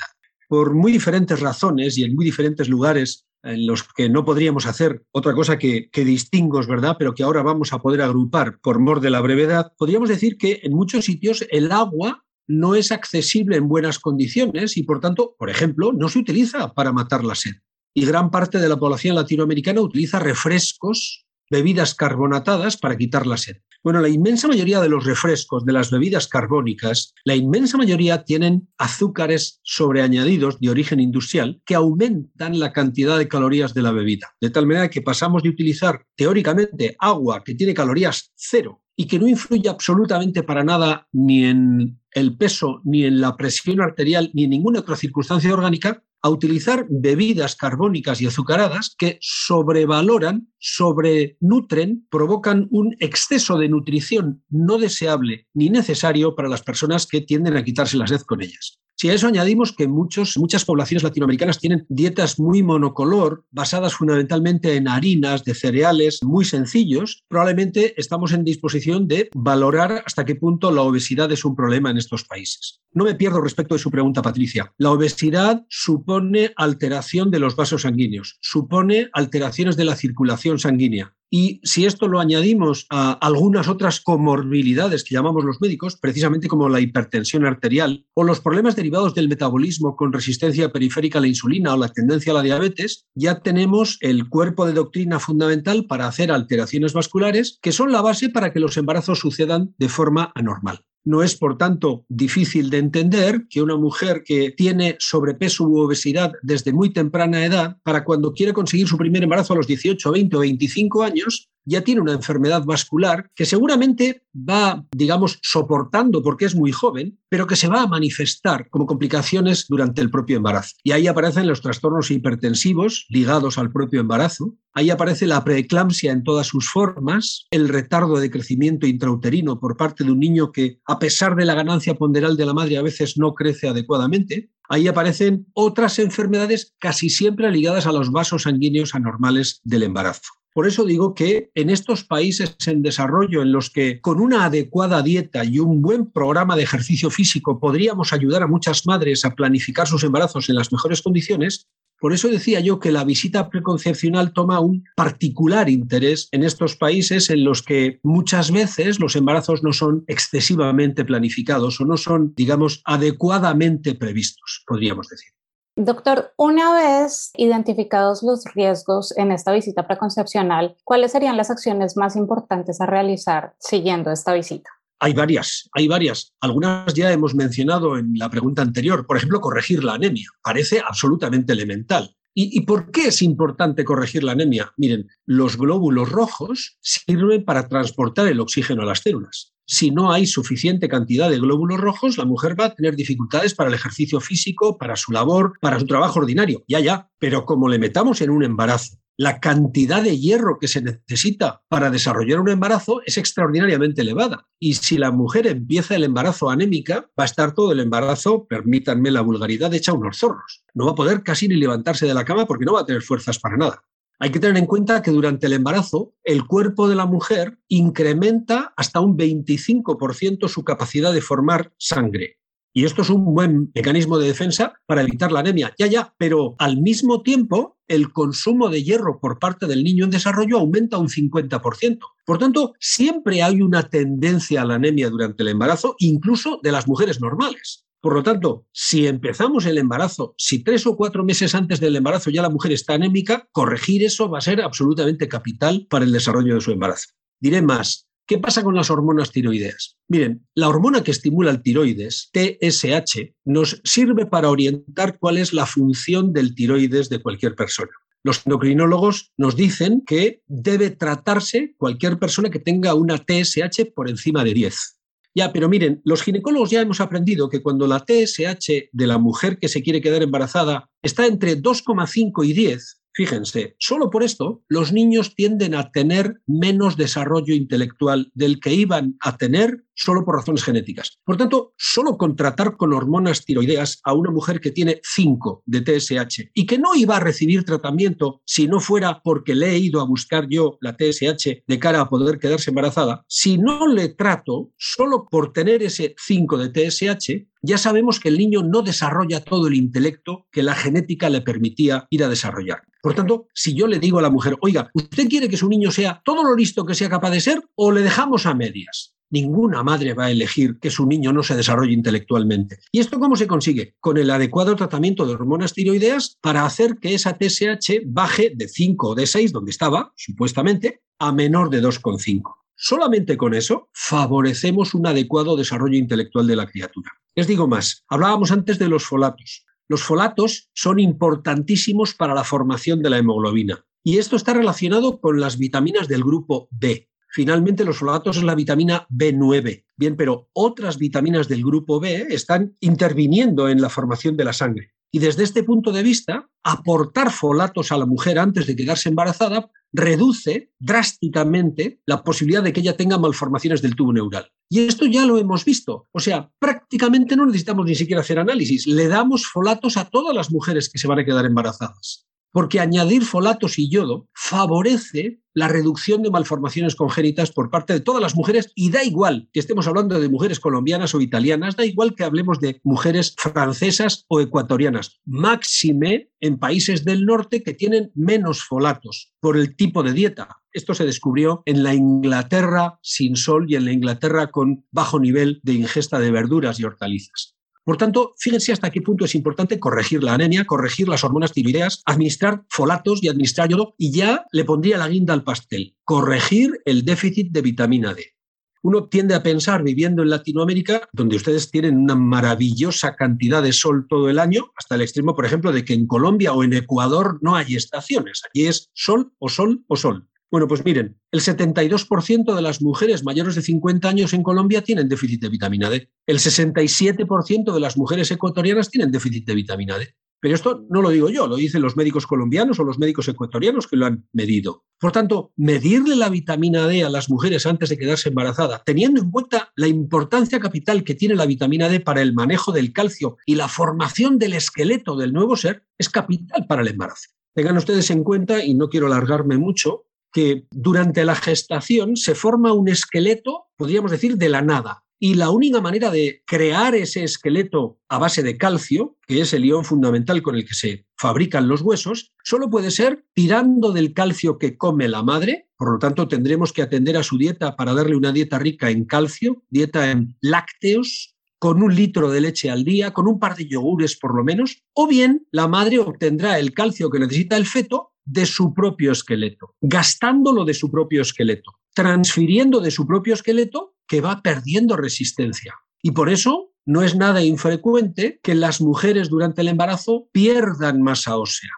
Por 0.48 0.74
muy 0.74 0.92
diferentes 0.92 1.40
razones 1.40 1.98
y 1.98 2.04
en 2.04 2.14
muy 2.14 2.24
diferentes 2.24 2.68
lugares 2.68 3.26
en 3.42 3.66
los 3.66 3.82
que 3.82 4.08
no 4.08 4.24
podríamos 4.24 4.66
hacer 4.66 5.02
otra 5.10 5.34
cosa 5.34 5.58
que, 5.58 5.90
que 5.90 6.04
distingos, 6.04 6.68
¿verdad? 6.68 6.94
Pero 6.98 7.14
que 7.14 7.24
ahora 7.24 7.42
vamos 7.42 7.72
a 7.72 7.80
poder 7.80 8.00
agrupar 8.02 8.60
por 8.60 8.78
mor 8.78 9.00
de 9.00 9.10
la 9.10 9.20
brevedad, 9.20 9.72
podríamos 9.76 10.08
decir 10.08 10.38
que 10.38 10.60
en 10.62 10.74
muchos 10.74 11.04
sitios 11.04 11.44
el 11.50 11.72
agua 11.72 12.24
no 12.46 12.76
es 12.76 12.92
accesible 12.92 13.56
en 13.56 13.68
buenas 13.68 13.98
condiciones 13.98 14.76
y, 14.76 14.84
por 14.84 15.00
tanto, 15.00 15.34
por 15.36 15.50
ejemplo, 15.50 15.92
no 15.92 16.08
se 16.08 16.20
utiliza 16.20 16.72
para 16.74 16.92
matar 16.92 17.24
la 17.24 17.34
sed. 17.34 17.56
Y 17.92 18.06
gran 18.06 18.30
parte 18.30 18.58
de 18.58 18.68
la 18.68 18.78
población 18.78 19.16
latinoamericana 19.16 19.80
utiliza 19.80 20.20
refrescos, 20.20 21.26
bebidas 21.50 21.94
carbonatadas 21.94 22.76
para 22.76 22.96
quitar 22.96 23.26
la 23.26 23.36
sed. 23.36 23.56
Bueno, 23.84 24.00
la 24.00 24.08
inmensa 24.08 24.48
mayoría 24.48 24.80
de 24.80 24.88
los 24.88 25.04
refrescos, 25.04 25.64
de 25.64 25.72
las 25.72 25.90
bebidas 25.90 26.26
carbónicas, 26.26 27.14
la 27.24 27.36
inmensa 27.36 27.78
mayoría 27.78 28.24
tienen 28.24 28.68
azúcares 28.76 29.60
sobreañadidos 29.62 30.58
de 30.58 30.70
origen 30.70 30.98
industrial 30.98 31.62
que 31.64 31.76
aumentan 31.76 32.58
la 32.58 32.72
cantidad 32.72 33.16
de 33.16 33.28
calorías 33.28 33.74
de 33.74 33.82
la 33.82 33.92
bebida. 33.92 34.34
De 34.40 34.50
tal 34.50 34.66
manera 34.66 34.90
que 34.90 35.00
pasamos 35.00 35.42
de 35.42 35.50
utilizar 35.50 36.04
teóricamente 36.16 36.96
agua 36.98 37.44
que 37.44 37.54
tiene 37.54 37.72
calorías 37.72 38.32
cero 38.34 38.82
y 38.96 39.06
que 39.06 39.20
no 39.20 39.28
influye 39.28 39.68
absolutamente 39.68 40.42
para 40.42 40.64
nada 40.64 41.06
ni 41.12 41.44
en 41.44 42.00
el 42.10 42.36
peso, 42.36 42.80
ni 42.84 43.04
en 43.04 43.20
la 43.20 43.36
presión 43.36 43.80
arterial, 43.80 44.30
ni 44.34 44.44
en 44.44 44.50
ninguna 44.50 44.80
otra 44.80 44.96
circunstancia 44.96 45.54
orgánica, 45.54 46.02
a 46.28 46.30
utilizar 46.30 46.86
bebidas 46.88 47.56
carbónicas 47.56 48.20
y 48.20 48.26
azucaradas 48.26 48.94
que 48.96 49.18
sobrevaloran, 49.20 50.52
sobrenutren, 50.58 52.06
provocan 52.10 52.68
un 52.70 52.94
exceso 53.00 53.58
de 53.58 53.68
nutrición 53.68 54.44
no 54.48 54.78
deseable 54.78 55.48
ni 55.54 55.70
necesario 55.70 56.34
para 56.34 56.48
las 56.48 56.62
personas 56.62 57.06
que 57.06 57.22
tienden 57.22 57.56
a 57.56 57.64
quitarse 57.64 57.96
la 57.96 58.06
sed 58.06 58.20
con 58.20 58.42
ellas. 58.42 58.78
Si 59.00 59.08
a 59.08 59.14
eso 59.14 59.28
añadimos 59.28 59.72
que 59.72 59.86
muchos, 59.86 60.36
muchas 60.38 60.64
poblaciones 60.64 61.04
latinoamericanas 61.04 61.60
tienen 61.60 61.86
dietas 61.88 62.40
muy 62.40 62.64
monocolor, 62.64 63.44
basadas 63.52 63.94
fundamentalmente 63.94 64.74
en 64.74 64.88
harinas, 64.88 65.44
de 65.44 65.54
cereales 65.54 66.18
muy 66.24 66.44
sencillos, 66.44 67.22
probablemente 67.28 67.94
estamos 67.96 68.32
en 68.32 68.42
disposición 68.42 69.06
de 69.06 69.30
valorar 69.36 70.02
hasta 70.04 70.24
qué 70.24 70.34
punto 70.34 70.72
la 70.72 70.82
obesidad 70.82 71.30
es 71.30 71.44
un 71.44 71.54
problema 71.54 71.92
en 71.92 71.98
estos 71.98 72.24
países. 72.24 72.80
No 72.92 73.04
me 73.04 73.14
pierdo 73.14 73.40
respecto 73.40 73.76
de 73.76 73.80
su 73.80 73.92
pregunta, 73.92 74.20
Patricia. 74.20 74.72
La 74.78 74.90
obesidad 74.90 75.64
supone 75.68 76.52
alteración 76.56 77.30
de 77.30 77.38
los 77.38 77.54
vasos 77.54 77.82
sanguíneos, 77.82 78.38
supone 78.40 79.10
alteraciones 79.12 79.76
de 79.76 79.84
la 79.84 79.94
circulación 79.94 80.58
sanguínea, 80.58 81.14
y 81.30 81.60
si 81.62 81.84
esto 81.84 82.08
lo 82.08 82.20
añadimos 82.20 82.86
a 82.90 83.12
algunas 83.12 83.68
otras 83.68 84.00
comorbilidades 84.00 85.04
que 85.04 85.14
llamamos 85.14 85.44
los 85.44 85.60
médicos, 85.60 85.96
precisamente 85.96 86.48
como 86.48 86.68
la 86.68 86.80
hipertensión 86.80 87.44
arterial 87.44 88.06
o 88.14 88.24
los 88.24 88.40
problemas 88.40 88.76
derivados 88.76 89.14
del 89.14 89.28
metabolismo 89.28 89.96
con 89.96 90.12
resistencia 90.12 90.72
periférica 90.72 91.18
a 91.18 91.22
la 91.22 91.28
insulina 91.28 91.74
o 91.74 91.76
la 91.76 91.88
tendencia 91.88 92.32
a 92.32 92.36
la 92.36 92.42
diabetes, 92.42 93.06
ya 93.14 93.40
tenemos 93.40 93.98
el 94.00 94.28
cuerpo 94.28 94.66
de 94.66 94.72
doctrina 94.72 95.18
fundamental 95.18 95.86
para 95.86 96.06
hacer 96.06 96.32
alteraciones 96.32 96.92
vasculares 96.92 97.58
que 97.62 97.72
son 97.72 97.92
la 97.92 98.02
base 98.02 98.28
para 98.30 98.52
que 98.52 98.60
los 98.60 98.76
embarazos 98.76 99.18
sucedan 99.18 99.74
de 99.78 99.88
forma 99.88 100.32
anormal. 100.34 100.84
No 101.08 101.22
es, 101.22 101.36
por 101.36 101.56
tanto, 101.56 102.04
difícil 102.10 102.68
de 102.68 102.76
entender 102.76 103.46
que 103.48 103.62
una 103.62 103.78
mujer 103.78 104.22
que 104.26 104.50
tiene 104.50 104.96
sobrepeso 104.98 105.64
u 105.64 105.78
obesidad 105.78 106.32
desde 106.42 106.70
muy 106.70 106.92
temprana 106.92 107.46
edad, 107.46 107.78
para 107.82 108.04
cuando 108.04 108.34
quiere 108.34 108.52
conseguir 108.52 108.86
su 108.86 108.98
primer 108.98 109.22
embarazo 109.22 109.54
a 109.54 109.56
los 109.56 109.66
18, 109.66 110.12
20 110.12 110.36
o 110.36 110.40
25 110.40 111.02
años, 111.02 111.48
ya 111.68 111.82
tiene 111.82 112.00
una 112.00 112.12
enfermedad 112.12 112.64
vascular 112.64 113.30
que 113.34 113.44
seguramente 113.44 114.22
va, 114.34 114.84
digamos, 114.92 115.38
soportando 115.42 116.22
porque 116.22 116.44
es 116.44 116.54
muy 116.54 116.72
joven, 116.72 117.18
pero 117.28 117.46
que 117.46 117.56
se 117.56 117.68
va 117.68 117.82
a 117.82 117.86
manifestar 117.86 118.68
como 118.70 118.86
complicaciones 118.86 119.66
durante 119.68 120.00
el 120.00 120.10
propio 120.10 120.36
embarazo. 120.36 120.74
Y 120.82 120.92
ahí 120.92 121.06
aparecen 121.06 121.46
los 121.46 121.60
trastornos 121.60 122.10
hipertensivos 122.10 123.06
ligados 123.08 123.58
al 123.58 123.70
propio 123.70 124.00
embarazo, 124.00 124.56
ahí 124.74 124.90
aparece 124.90 125.26
la 125.26 125.44
preeclampsia 125.44 126.12
en 126.12 126.22
todas 126.22 126.46
sus 126.46 126.68
formas, 126.68 127.46
el 127.50 127.68
retardo 127.68 128.18
de 128.18 128.30
crecimiento 128.30 128.86
intrauterino 128.86 129.58
por 129.58 129.76
parte 129.76 130.04
de 130.04 130.12
un 130.12 130.20
niño 130.20 130.52
que, 130.52 130.80
a 130.86 130.98
pesar 130.98 131.36
de 131.36 131.44
la 131.44 131.54
ganancia 131.54 131.94
ponderal 131.94 132.36
de 132.36 132.46
la 132.46 132.54
madre, 132.54 132.78
a 132.78 132.82
veces 132.82 133.18
no 133.18 133.34
crece 133.34 133.68
adecuadamente, 133.68 134.50
ahí 134.68 134.86
aparecen 134.86 135.46
otras 135.54 135.98
enfermedades 135.98 136.74
casi 136.78 137.10
siempre 137.10 137.50
ligadas 137.50 137.86
a 137.86 137.92
los 137.92 138.10
vasos 138.10 138.42
sanguíneos 138.42 138.94
anormales 138.94 139.60
del 139.64 139.82
embarazo. 139.82 140.30
Por 140.58 140.66
eso 140.66 140.84
digo 140.84 141.14
que 141.14 141.52
en 141.54 141.70
estos 141.70 142.02
países 142.02 142.56
en 142.66 142.82
desarrollo, 142.82 143.42
en 143.42 143.52
los 143.52 143.70
que 143.70 144.00
con 144.00 144.20
una 144.20 144.44
adecuada 144.44 145.02
dieta 145.02 145.44
y 145.44 145.60
un 145.60 145.80
buen 145.80 146.10
programa 146.10 146.56
de 146.56 146.64
ejercicio 146.64 147.10
físico 147.10 147.60
podríamos 147.60 148.12
ayudar 148.12 148.42
a 148.42 148.48
muchas 148.48 148.84
madres 148.84 149.24
a 149.24 149.36
planificar 149.36 149.86
sus 149.86 150.02
embarazos 150.02 150.48
en 150.48 150.56
las 150.56 150.72
mejores 150.72 151.00
condiciones, 151.00 151.68
por 152.00 152.12
eso 152.12 152.26
decía 152.26 152.58
yo 152.58 152.80
que 152.80 152.90
la 152.90 153.04
visita 153.04 153.50
preconcepcional 153.50 154.32
toma 154.32 154.58
un 154.58 154.82
particular 154.96 155.68
interés 155.68 156.28
en 156.32 156.42
estos 156.42 156.74
países 156.74 157.30
en 157.30 157.44
los 157.44 157.62
que 157.62 158.00
muchas 158.02 158.50
veces 158.50 158.98
los 158.98 159.14
embarazos 159.14 159.62
no 159.62 159.72
son 159.72 160.02
excesivamente 160.08 161.04
planificados 161.04 161.80
o 161.80 161.84
no 161.84 161.96
son, 161.96 162.34
digamos, 162.34 162.82
adecuadamente 162.84 163.94
previstos, 163.94 164.64
podríamos 164.66 165.06
decir. 165.06 165.37
Doctor, 165.80 166.32
una 166.36 166.74
vez 166.74 167.30
identificados 167.36 168.24
los 168.24 168.42
riesgos 168.52 169.16
en 169.16 169.30
esta 169.30 169.52
visita 169.52 169.86
preconcepcional, 169.86 170.76
¿cuáles 170.82 171.12
serían 171.12 171.36
las 171.36 171.50
acciones 171.50 171.96
más 171.96 172.16
importantes 172.16 172.80
a 172.80 172.86
realizar 172.86 173.54
siguiendo 173.60 174.10
esta 174.10 174.34
visita? 174.34 174.68
Hay 174.98 175.12
varias, 175.12 175.70
hay 175.72 175.86
varias. 175.86 176.34
Algunas 176.40 176.92
ya 176.94 177.12
hemos 177.12 177.36
mencionado 177.36 177.96
en 177.96 178.14
la 178.16 178.28
pregunta 178.28 178.60
anterior. 178.60 179.06
Por 179.06 179.18
ejemplo, 179.18 179.40
corregir 179.40 179.84
la 179.84 179.94
anemia. 179.94 180.28
Parece 180.42 180.80
absolutamente 180.84 181.52
elemental. 181.52 182.12
¿Y, 182.34 182.60
por 182.60 182.92
qué 182.92 183.08
es 183.08 183.20
importante 183.22 183.84
corregir 183.84 184.22
la 184.22 184.32
anemia? 184.32 184.72
Miren, 184.76 185.08
los 185.26 185.56
glóbulos 185.56 186.08
rojos 186.08 186.78
sirven 186.80 187.44
para 187.44 187.66
transportar 187.68 188.28
el 188.28 188.38
oxígeno 188.38 188.82
a 188.82 188.86
las 188.86 189.00
células. 189.00 189.54
Si 189.66 189.90
no 189.90 190.12
hay 190.12 190.24
suficiente 190.26 190.88
cantidad 190.88 191.28
de 191.28 191.40
glóbulos 191.40 191.80
rojos, 191.80 192.16
la 192.16 192.24
mujer 192.24 192.58
va 192.58 192.66
a 192.66 192.74
tener 192.74 192.94
dificultades 192.94 193.54
para 193.54 193.68
el 193.68 193.74
ejercicio 193.74 194.20
físico, 194.20 194.78
para 194.78 194.94
su 194.94 195.10
labor, 195.10 195.54
para 195.60 195.80
su 195.80 195.86
trabajo 195.86 196.20
ordinario. 196.20 196.62
Ya, 196.68 196.78
ya. 196.78 197.10
Pero 197.18 197.44
como 197.44 197.68
le 197.68 197.78
metamos 197.78 198.20
en 198.20 198.30
un 198.30 198.44
embarazo 198.44 198.97
la 199.18 199.40
cantidad 199.40 200.00
de 200.00 200.16
hierro 200.16 200.60
que 200.60 200.68
se 200.68 200.80
necesita 200.80 201.62
para 201.68 201.90
desarrollar 201.90 202.38
un 202.38 202.50
embarazo 202.50 203.02
es 203.04 203.18
extraordinariamente 203.18 204.02
elevada. 204.02 204.46
Y 204.60 204.74
si 204.74 204.96
la 204.96 205.10
mujer 205.10 205.48
empieza 205.48 205.96
el 205.96 206.04
embarazo 206.04 206.50
anémica, 206.50 207.10
va 207.18 207.24
a 207.24 207.26
estar 207.26 207.52
todo 207.52 207.72
el 207.72 207.80
embarazo, 207.80 208.46
permítanme 208.46 209.10
la 209.10 209.22
vulgaridad, 209.22 209.74
hecha 209.74 209.92
unos 209.92 210.18
zorros. 210.18 210.64
No 210.72 210.86
va 210.86 210.92
a 210.92 210.94
poder 210.94 211.24
casi 211.24 211.48
ni 211.48 211.56
levantarse 211.56 212.06
de 212.06 212.14
la 212.14 212.24
cama 212.24 212.46
porque 212.46 212.64
no 212.64 212.74
va 212.74 212.82
a 212.82 212.86
tener 212.86 213.02
fuerzas 213.02 213.40
para 213.40 213.56
nada. 213.56 213.82
Hay 214.20 214.30
que 214.30 214.38
tener 214.38 214.56
en 214.56 214.66
cuenta 214.66 215.02
que 215.02 215.10
durante 215.10 215.46
el 215.46 215.52
embarazo 215.52 216.14
el 216.22 216.46
cuerpo 216.46 216.88
de 216.88 216.94
la 216.94 217.06
mujer 217.06 217.58
incrementa 217.66 218.72
hasta 218.76 219.00
un 219.00 219.18
25% 219.18 220.48
su 220.48 220.62
capacidad 220.62 221.12
de 221.12 221.20
formar 221.20 221.72
sangre. 221.76 222.38
Y 222.78 222.84
esto 222.84 223.02
es 223.02 223.10
un 223.10 223.24
buen 223.24 223.72
mecanismo 223.74 224.18
de 224.18 224.28
defensa 224.28 224.74
para 224.86 225.02
evitar 225.02 225.32
la 225.32 225.40
anemia. 225.40 225.74
Ya, 225.76 225.88
ya, 225.88 226.14
pero 226.16 226.54
al 226.60 226.80
mismo 226.80 227.22
tiempo 227.22 227.76
el 227.88 228.12
consumo 228.12 228.68
de 228.68 228.84
hierro 228.84 229.18
por 229.18 229.40
parte 229.40 229.66
del 229.66 229.82
niño 229.82 230.04
en 230.04 230.10
desarrollo 230.10 230.58
aumenta 230.58 230.96
un 230.96 231.08
50%. 231.08 231.98
Por 232.24 232.38
tanto, 232.38 232.74
siempre 232.78 233.42
hay 233.42 233.62
una 233.62 233.88
tendencia 233.88 234.62
a 234.62 234.64
la 234.64 234.76
anemia 234.76 235.10
durante 235.10 235.42
el 235.42 235.48
embarazo, 235.48 235.96
incluso 235.98 236.60
de 236.62 236.70
las 236.70 236.86
mujeres 236.86 237.20
normales. 237.20 237.84
Por 238.00 238.14
lo 238.14 238.22
tanto, 238.22 238.66
si 238.70 239.08
empezamos 239.08 239.66
el 239.66 239.76
embarazo, 239.76 240.36
si 240.38 240.62
tres 240.62 240.86
o 240.86 240.96
cuatro 240.96 241.24
meses 241.24 241.56
antes 241.56 241.80
del 241.80 241.96
embarazo 241.96 242.30
ya 242.30 242.42
la 242.42 242.48
mujer 242.48 242.70
está 242.70 242.94
anémica, 242.94 243.48
corregir 243.50 244.04
eso 244.04 244.30
va 244.30 244.38
a 244.38 244.42
ser 244.42 244.62
absolutamente 244.62 245.26
capital 245.26 245.88
para 245.90 246.04
el 246.04 246.12
desarrollo 246.12 246.54
de 246.54 246.60
su 246.60 246.70
embarazo. 246.70 247.08
Diré 247.40 247.60
más, 247.60 248.07
¿Qué 248.28 248.36
pasa 248.36 248.62
con 248.62 248.74
las 248.74 248.90
hormonas 248.90 249.32
tiroideas? 249.32 249.96
Miren, 250.06 250.46
la 250.54 250.68
hormona 250.68 251.02
que 251.02 251.12
estimula 251.12 251.50
el 251.50 251.62
tiroides, 251.62 252.30
TSH, 252.34 253.32
nos 253.46 253.80
sirve 253.84 254.26
para 254.26 254.50
orientar 254.50 255.18
cuál 255.18 255.38
es 255.38 255.54
la 255.54 255.64
función 255.64 256.34
del 256.34 256.54
tiroides 256.54 257.08
de 257.08 257.22
cualquier 257.22 257.54
persona. 257.54 257.90
Los 258.22 258.42
endocrinólogos 258.44 259.32
nos 259.38 259.56
dicen 259.56 260.02
que 260.06 260.42
debe 260.46 260.90
tratarse 260.90 261.74
cualquier 261.78 262.18
persona 262.18 262.50
que 262.50 262.58
tenga 262.58 262.92
una 262.92 263.16
TSH 263.16 263.94
por 263.94 264.10
encima 264.10 264.44
de 264.44 264.52
10. 264.52 264.98
Ya, 265.34 265.50
pero 265.50 265.70
miren, 265.70 266.02
los 266.04 266.22
ginecólogos 266.22 266.68
ya 266.68 266.82
hemos 266.82 267.00
aprendido 267.00 267.48
que 267.48 267.62
cuando 267.62 267.86
la 267.86 268.04
TSH 268.04 268.90
de 268.92 269.06
la 269.06 269.16
mujer 269.16 269.58
que 269.58 269.68
se 269.68 269.82
quiere 269.82 270.02
quedar 270.02 270.22
embarazada 270.22 270.90
está 271.00 271.24
entre 271.24 271.56
2,5 271.56 272.46
y 272.46 272.52
10, 272.52 273.00
Fíjense, 273.18 273.74
solo 273.80 274.10
por 274.10 274.22
esto 274.22 274.62
los 274.68 274.92
niños 274.92 275.34
tienden 275.34 275.74
a 275.74 275.90
tener 275.90 276.40
menos 276.46 276.96
desarrollo 276.96 277.52
intelectual 277.52 278.30
del 278.32 278.60
que 278.60 278.72
iban 278.72 279.18
a 279.18 279.36
tener 279.36 279.82
solo 279.98 280.24
por 280.24 280.36
razones 280.36 280.64
genéticas. 280.64 281.18
Por 281.24 281.36
tanto, 281.36 281.74
solo 281.76 282.16
contratar 282.16 282.76
con 282.76 282.92
hormonas 282.92 283.44
tiroideas 283.44 284.00
a 284.04 284.12
una 284.14 284.30
mujer 284.30 284.60
que 284.60 284.70
tiene 284.70 285.00
5 285.02 285.64
de 285.66 285.80
TSH 285.80 286.50
y 286.54 286.66
que 286.66 286.78
no 286.78 286.94
iba 286.94 287.16
a 287.16 287.20
recibir 287.20 287.64
tratamiento 287.64 288.40
si 288.46 288.68
no 288.68 288.80
fuera 288.80 289.20
porque 289.22 289.54
le 289.54 289.70
he 289.70 289.78
ido 289.78 290.00
a 290.00 290.06
buscar 290.06 290.46
yo 290.48 290.78
la 290.80 290.96
TSH 290.96 291.64
de 291.66 291.78
cara 291.78 292.00
a 292.00 292.08
poder 292.08 292.38
quedarse 292.38 292.70
embarazada, 292.70 293.24
si 293.26 293.58
no 293.58 293.86
le 293.88 294.10
trato 294.10 294.70
solo 294.76 295.26
por 295.28 295.52
tener 295.52 295.82
ese 295.82 296.14
5 296.16 296.58
de 296.58 296.68
TSH, 296.68 297.46
ya 297.62 297.76
sabemos 297.76 298.20
que 298.20 298.28
el 298.28 298.38
niño 298.38 298.62
no 298.62 298.82
desarrolla 298.82 299.42
todo 299.42 299.66
el 299.66 299.74
intelecto 299.74 300.46
que 300.52 300.62
la 300.62 300.74
genética 300.74 301.28
le 301.28 301.40
permitía 301.40 302.06
ir 302.10 302.22
a 302.22 302.28
desarrollar. 302.28 302.82
Por 303.02 303.14
tanto, 303.14 303.46
si 303.52 303.74
yo 303.74 303.86
le 303.86 303.98
digo 303.98 304.18
a 304.18 304.22
la 304.22 304.30
mujer, 304.30 304.56
oiga, 304.60 304.90
¿usted 304.94 305.28
quiere 305.28 305.48
que 305.48 305.56
su 305.56 305.68
niño 305.68 305.90
sea 305.90 306.20
todo 306.24 306.44
lo 306.44 306.54
listo 306.54 306.84
que 306.84 306.94
sea 306.94 307.08
capaz 307.08 307.30
de 307.30 307.40
ser 307.40 307.62
o 307.74 307.90
le 307.90 308.02
dejamos 308.02 308.46
a 308.46 308.54
medias? 308.54 309.17
Ninguna 309.30 309.82
madre 309.82 310.14
va 310.14 310.26
a 310.26 310.30
elegir 310.30 310.78
que 310.78 310.90
su 310.90 311.06
niño 311.06 311.32
no 311.32 311.42
se 311.42 311.54
desarrolle 311.54 311.92
intelectualmente. 311.92 312.78
¿Y 312.90 313.00
esto 313.00 313.18
cómo 313.18 313.36
se 313.36 313.46
consigue? 313.46 313.94
Con 314.00 314.16
el 314.16 314.30
adecuado 314.30 314.74
tratamiento 314.74 315.26
de 315.26 315.34
hormonas 315.34 315.74
tiroideas 315.74 316.38
para 316.40 316.64
hacer 316.64 316.98
que 316.98 317.14
esa 317.14 317.36
TSH 317.38 318.02
baje 318.06 318.52
de 318.54 318.68
5 318.68 319.08
o 319.08 319.14
de 319.14 319.26
6, 319.26 319.52
donde 319.52 319.70
estaba, 319.70 320.12
supuestamente, 320.16 321.02
a 321.18 321.32
menor 321.32 321.68
de 321.70 321.82
2,5. 321.82 322.54
Solamente 322.74 323.36
con 323.36 323.54
eso 323.54 323.88
favorecemos 323.92 324.94
un 324.94 325.06
adecuado 325.06 325.56
desarrollo 325.56 325.98
intelectual 325.98 326.46
de 326.46 326.56
la 326.56 326.66
criatura. 326.66 327.10
Les 327.34 327.46
digo 327.46 327.66
más, 327.66 328.04
hablábamos 328.08 328.52
antes 328.52 328.78
de 328.78 328.88
los 328.88 329.04
folatos. 329.04 329.64
Los 329.88 330.02
folatos 330.02 330.70
son 330.74 331.00
importantísimos 331.00 332.14
para 332.14 332.34
la 332.34 332.44
formación 332.44 333.02
de 333.02 333.10
la 333.10 333.18
hemoglobina 333.18 333.84
y 334.04 334.18
esto 334.18 334.36
está 334.36 334.54
relacionado 334.54 335.20
con 335.20 335.40
las 335.40 335.58
vitaminas 335.58 336.08
del 336.08 336.22
grupo 336.22 336.68
B. 336.70 337.08
Finalmente, 337.38 337.84
los 337.84 337.98
folatos 337.98 338.38
es 338.38 338.42
la 338.42 338.56
vitamina 338.56 339.06
B9. 339.10 339.84
Bien, 339.96 340.16
pero 340.16 340.48
otras 340.54 340.98
vitaminas 340.98 341.46
del 341.46 341.62
grupo 341.62 342.00
B 342.00 342.26
están 342.30 342.76
interviniendo 342.80 343.68
en 343.68 343.80
la 343.80 343.88
formación 343.88 344.36
de 344.36 344.42
la 344.42 344.52
sangre. 344.52 344.90
Y 345.12 345.20
desde 345.20 345.44
este 345.44 345.62
punto 345.62 345.92
de 345.92 346.02
vista, 346.02 346.50
aportar 346.64 347.30
folatos 347.30 347.92
a 347.92 347.96
la 347.96 348.06
mujer 348.06 348.40
antes 348.40 348.66
de 348.66 348.74
quedarse 348.74 349.08
embarazada 349.08 349.70
reduce 349.92 350.72
drásticamente 350.80 352.00
la 352.06 352.24
posibilidad 352.24 352.64
de 352.64 352.72
que 352.72 352.80
ella 352.80 352.96
tenga 352.96 353.18
malformaciones 353.18 353.82
del 353.82 353.94
tubo 353.94 354.12
neural. 354.12 354.50
Y 354.68 354.80
esto 354.80 355.06
ya 355.06 355.24
lo 355.24 355.38
hemos 355.38 355.64
visto. 355.64 356.08
O 356.10 356.18
sea, 356.18 356.50
prácticamente 356.58 357.36
no 357.36 357.46
necesitamos 357.46 357.86
ni 357.86 357.94
siquiera 357.94 358.22
hacer 358.22 358.40
análisis. 358.40 358.84
Le 358.88 359.06
damos 359.06 359.46
folatos 359.46 359.96
a 359.96 360.06
todas 360.06 360.34
las 360.34 360.50
mujeres 360.50 360.88
que 360.88 360.98
se 360.98 361.06
van 361.06 361.20
a 361.20 361.24
quedar 361.24 361.46
embarazadas 361.46 362.28
porque 362.52 362.80
añadir 362.80 363.24
folatos 363.24 363.78
y 363.78 363.88
yodo 363.88 364.28
favorece 364.34 365.40
la 365.54 365.68
reducción 365.68 366.22
de 366.22 366.30
malformaciones 366.30 366.94
congénitas 366.94 367.50
por 367.50 367.68
parte 367.70 367.92
de 367.92 368.00
todas 368.00 368.22
las 368.22 368.36
mujeres 368.36 368.70
y 368.76 368.90
da 368.90 369.02
igual 369.02 369.48
que 369.52 369.58
estemos 369.58 369.88
hablando 369.88 370.20
de 370.20 370.28
mujeres 370.28 370.60
colombianas 370.60 371.14
o 371.14 371.20
italianas, 371.20 371.74
da 371.74 371.84
igual 371.84 372.14
que 372.14 372.22
hablemos 372.22 372.60
de 372.60 372.80
mujeres 372.84 373.34
francesas 373.36 374.24
o 374.28 374.40
ecuatorianas, 374.40 375.20
máxime 375.24 376.30
en 376.40 376.58
países 376.58 377.04
del 377.04 377.26
norte 377.26 377.62
que 377.64 377.74
tienen 377.74 378.12
menos 378.14 378.62
folatos 378.62 379.32
por 379.40 379.56
el 379.56 379.74
tipo 379.74 380.04
de 380.04 380.12
dieta. 380.12 380.62
Esto 380.72 380.94
se 380.94 381.04
descubrió 381.04 381.62
en 381.66 381.82
la 381.82 381.94
Inglaterra 381.94 383.00
sin 383.02 383.34
sol 383.34 383.66
y 383.68 383.74
en 383.74 383.84
la 383.84 383.92
Inglaterra 383.92 384.52
con 384.52 384.86
bajo 384.92 385.18
nivel 385.18 385.60
de 385.64 385.72
ingesta 385.72 386.20
de 386.20 386.30
verduras 386.30 386.78
y 386.78 386.84
hortalizas. 386.84 387.57
Por 387.88 387.96
tanto, 387.96 388.34
fíjense 388.36 388.70
hasta 388.70 388.90
qué 388.90 389.00
punto 389.00 389.24
es 389.24 389.34
importante 389.34 389.80
corregir 389.80 390.22
la 390.22 390.34
anemia, 390.34 390.66
corregir 390.66 391.08
las 391.08 391.24
hormonas 391.24 391.52
tiroideas, 391.52 392.02
administrar 392.04 392.66
folatos 392.68 393.22
y 393.22 393.28
administrar 393.28 393.70
yodo, 393.70 393.94
y 393.96 394.12
ya 394.12 394.44
le 394.52 394.66
pondría 394.66 394.98
la 394.98 395.08
guinda 395.08 395.32
al 395.32 395.42
pastel, 395.42 395.96
corregir 396.04 396.82
el 396.84 397.06
déficit 397.06 397.50
de 397.50 397.62
vitamina 397.62 398.12
D. 398.12 398.34
Uno 398.82 399.08
tiende 399.08 399.34
a 399.34 399.42
pensar, 399.42 399.82
viviendo 399.82 400.22
en 400.22 400.28
Latinoamérica, 400.28 401.08
donde 401.14 401.36
ustedes 401.36 401.70
tienen 401.70 401.96
una 401.96 402.14
maravillosa 402.14 403.16
cantidad 403.16 403.62
de 403.62 403.72
sol 403.72 404.04
todo 404.06 404.28
el 404.28 404.38
año, 404.38 404.66
hasta 404.76 404.96
el 404.96 405.00
extremo, 405.00 405.34
por 405.34 405.46
ejemplo, 405.46 405.72
de 405.72 405.86
que 405.86 405.94
en 405.94 406.06
Colombia 406.06 406.52
o 406.52 406.62
en 406.64 406.74
Ecuador 406.74 407.38
no 407.40 407.56
hay 407.56 407.74
estaciones. 407.74 408.42
Allí 408.52 408.66
es 408.66 408.90
sol 408.92 409.32
o 409.38 409.48
sol 409.48 409.82
o 409.88 409.96
sol. 409.96 410.28
Bueno, 410.50 410.66
pues 410.66 410.82
miren, 410.82 411.20
el 411.30 411.40
72% 411.40 412.54
de 412.54 412.62
las 412.62 412.80
mujeres 412.80 413.22
mayores 413.22 413.54
de 413.54 413.62
50 413.62 414.08
años 414.08 414.32
en 414.32 414.42
Colombia 414.42 414.82
tienen 414.82 415.08
déficit 415.08 415.42
de 415.42 415.50
vitamina 415.50 415.90
D. 415.90 416.10
El 416.26 416.38
67% 416.38 417.74
de 417.74 417.80
las 417.80 417.98
mujeres 417.98 418.30
ecuatorianas 418.30 418.90
tienen 418.90 419.12
déficit 419.12 419.46
de 419.46 419.54
vitamina 419.54 419.98
D. 419.98 420.14
Pero 420.40 420.54
esto 420.54 420.86
no 420.88 421.02
lo 421.02 421.10
digo 421.10 421.28
yo, 421.28 421.48
lo 421.48 421.56
dicen 421.56 421.82
los 421.82 421.96
médicos 421.96 422.26
colombianos 422.26 422.78
o 422.78 422.84
los 422.84 422.98
médicos 422.98 423.26
ecuatorianos 423.28 423.88
que 423.88 423.96
lo 423.96 424.06
han 424.06 424.26
medido. 424.32 424.84
Por 424.98 425.12
tanto, 425.12 425.52
medirle 425.56 426.14
la 426.14 426.28
vitamina 426.28 426.86
D 426.86 427.02
a 427.02 427.10
las 427.10 427.28
mujeres 427.28 427.66
antes 427.66 427.88
de 427.88 427.98
quedarse 427.98 428.28
embarazada, 428.28 428.82
teniendo 428.84 429.20
en 429.20 429.30
cuenta 429.30 429.72
la 429.74 429.88
importancia 429.88 430.60
capital 430.60 431.02
que 431.02 431.14
tiene 431.14 431.34
la 431.34 431.44
vitamina 431.44 431.88
D 431.88 432.00
para 432.00 432.22
el 432.22 432.34
manejo 432.34 432.72
del 432.72 432.92
calcio 432.92 433.36
y 433.46 433.56
la 433.56 433.68
formación 433.68 434.38
del 434.38 434.54
esqueleto 434.54 435.16
del 435.16 435.32
nuevo 435.32 435.56
ser, 435.56 435.84
es 435.98 436.08
capital 436.08 436.66
para 436.68 436.82
el 436.82 436.88
embarazo. 436.88 437.30
Tengan 437.54 437.76
ustedes 437.76 438.08
en 438.10 438.22
cuenta, 438.22 438.64
y 438.64 438.74
no 438.74 438.88
quiero 438.88 439.06
alargarme 439.08 439.58
mucho, 439.58 440.04
que 440.32 440.66
durante 440.70 441.24
la 441.24 441.34
gestación 441.34 442.16
se 442.16 442.34
forma 442.34 442.72
un 442.72 442.88
esqueleto, 442.88 443.66
podríamos 443.76 444.10
decir, 444.10 444.36
de 444.36 444.48
la 444.48 444.62
nada. 444.62 445.04
Y 445.20 445.34
la 445.34 445.50
única 445.50 445.80
manera 445.80 446.10
de 446.10 446.42
crear 446.46 446.94
ese 446.94 447.24
esqueleto 447.24 447.98
a 448.08 448.18
base 448.18 448.44
de 448.44 448.56
calcio, 448.56 449.16
que 449.26 449.40
es 449.40 449.52
el 449.52 449.64
ion 449.64 449.84
fundamental 449.84 450.42
con 450.42 450.54
el 450.54 450.64
que 450.64 450.74
se 450.74 451.06
fabrican 451.16 451.66
los 451.66 451.82
huesos, 451.82 452.32
solo 452.44 452.70
puede 452.70 452.92
ser 452.92 453.24
tirando 453.34 453.92
del 453.92 454.12
calcio 454.12 454.58
que 454.58 454.76
come 454.76 455.08
la 455.08 455.24
madre. 455.24 455.68
Por 455.76 455.90
lo 455.92 455.98
tanto, 455.98 456.28
tendremos 456.28 456.72
que 456.72 456.82
atender 456.82 457.16
a 457.16 457.24
su 457.24 457.36
dieta 457.36 457.74
para 457.74 457.94
darle 457.94 458.14
una 458.14 458.30
dieta 458.30 458.60
rica 458.60 458.90
en 458.90 459.06
calcio, 459.06 459.64
dieta 459.70 460.12
en 460.12 460.36
lácteos, 460.40 461.34
con 461.58 461.82
un 461.82 461.94
litro 461.94 462.30
de 462.30 462.40
leche 462.40 462.70
al 462.70 462.84
día, 462.84 463.12
con 463.12 463.26
un 463.26 463.40
par 463.40 463.56
de 463.56 463.66
yogures 463.66 464.16
por 464.16 464.36
lo 464.36 464.44
menos, 464.44 464.84
o 464.92 465.08
bien 465.08 465.46
la 465.50 465.66
madre 465.66 465.98
obtendrá 465.98 466.58
el 466.60 466.72
calcio 466.72 467.10
que 467.10 467.18
necesita 467.18 467.56
el 467.56 467.66
feto 467.66 468.12
de 468.28 468.44
su 468.46 468.74
propio 468.74 469.12
esqueleto, 469.12 469.74
gastándolo 469.80 470.64
de 470.64 470.74
su 470.74 470.90
propio 470.90 471.22
esqueleto, 471.22 471.78
transfiriendo 471.94 472.80
de 472.80 472.90
su 472.90 473.06
propio 473.06 473.34
esqueleto 473.34 473.94
que 474.06 474.20
va 474.20 474.42
perdiendo 474.42 474.96
resistencia. 474.96 475.74
Y 476.02 476.12
por 476.12 476.28
eso 476.28 476.72
no 476.84 477.02
es 477.02 477.16
nada 477.16 477.42
infrecuente 477.42 478.38
que 478.42 478.54
las 478.54 478.80
mujeres 478.80 479.28
durante 479.28 479.62
el 479.62 479.68
embarazo 479.68 480.28
pierdan 480.32 481.02
masa 481.02 481.36
ósea. 481.36 481.70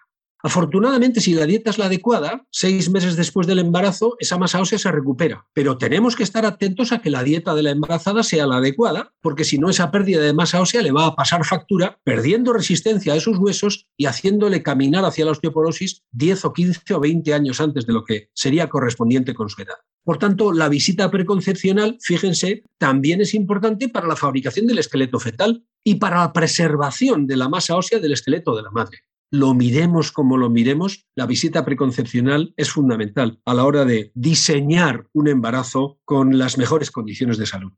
Afortunadamente, 0.43 1.21
si 1.21 1.35
la 1.35 1.47
dieta 1.47 1.71
es 1.71 1.79
la 1.79 1.87
adecuada, 1.87 2.47
seis 2.51 2.89
meses 2.91 3.17
después 3.17 3.47
del 3.47 3.59
embarazo, 3.59 4.17
esa 4.19 4.39
masa 4.39 4.61
ósea 4.61 4.79
se 4.79 4.91
recupera. 4.91 5.47
Pero 5.53 5.77
tenemos 5.77 6.17
que 6.17 6.23
estar 6.23 6.47
atentos 6.47 6.93
a 6.93 7.01
que 7.01 7.11
la 7.11 7.23
dieta 7.23 7.55
de 7.55 7.63
la 7.63 7.71
embarazada 7.71 8.23
sea 8.23 8.47
la 8.47 8.57
adecuada, 8.57 9.13
porque 9.21 9.45
si 9.45 9.59
no, 9.59 9.69
esa 9.69 9.91
pérdida 9.91 10.23
de 10.23 10.33
masa 10.33 10.61
ósea 10.61 10.83
le 10.83 10.93
va 10.93 11.07
a 11.07 11.15
pasar 11.15 11.45
factura, 11.45 12.01
perdiendo 12.05 12.53
resistencia 12.53 13.13
a 13.13 13.17
esos 13.17 13.39
huesos 13.39 13.87
y 13.97 14.07
haciéndole 14.07 14.63
caminar 14.63 15.05
hacia 15.05 15.27
la 15.27 15.33
osteoporosis 15.33 16.05
10 16.13 16.45
o 16.47 16.53
15 16.53 16.95
o 16.95 17.01
20 17.01 17.35
años 17.35 17.61
antes 17.61 17.87
de 17.87 17.93
lo 17.93 18.05
que 18.05 18.31
sería 18.33 18.69
correspondiente 18.69 19.35
con 19.35 19.51
su 19.51 19.61
edad. 19.61 19.77
Por 20.05 20.19
tanto, 20.19 20.53
la 20.53 20.71
visita 20.71 21.11
preconcepcional, 21.11 21.99
fíjense, 22.01 22.65
también 22.79 23.21
es 23.21 23.35
importante 23.35 23.91
para 23.91 24.09
la 24.09 24.17
fabricación 24.17 24.67
del 24.67 24.79
esqueleto 24.79 25.21
fetal 25.21 25.65
y 25.85 25.97
para 25.97 26.19
la 26.19 26.33
preservación 26.33 27.27
de 27.27 27.37
la 27.37 27.51
masa 27.51 27.77
ósea 27.77 27.99
del 27.99 28.13
esqueleto 28.13 28.57
de 28.57 28.63
la 28.63 28.71
madre 28.71 29.01
lo 29.33 29.55
miremos 29.55 30.11
como 30.11 30.37
lo 30.37 30.51
miremos, 30.51 31.07
la 31.15 31.25
visita 31.27 31.65
preconcepcional 31.65 32.53
es 32.57 32.71
fundamental 32.71 33.41
a 33.45 33.55
la 33.55 33.65
hora 33.65 33.85
de 33.85 34.11
diseñar 34.15 35.07
un 35.13 35.29
embarazo 35.29 36.01
con 36.05 36.37
las 36.37 36.59
mejores 36.59 36.91
condiciones 36.91 37.39
de 37.39 37.47
salud. 37.47 37.73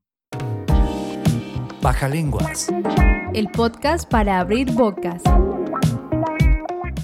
Baja 1.82 2.08
Lenguas. 2.08 2.72
El 3.34 3.50
podcast 3.50 4.10
para 4.10 4.40
abrir 4.40 4.72
bocas. 4.72 5.22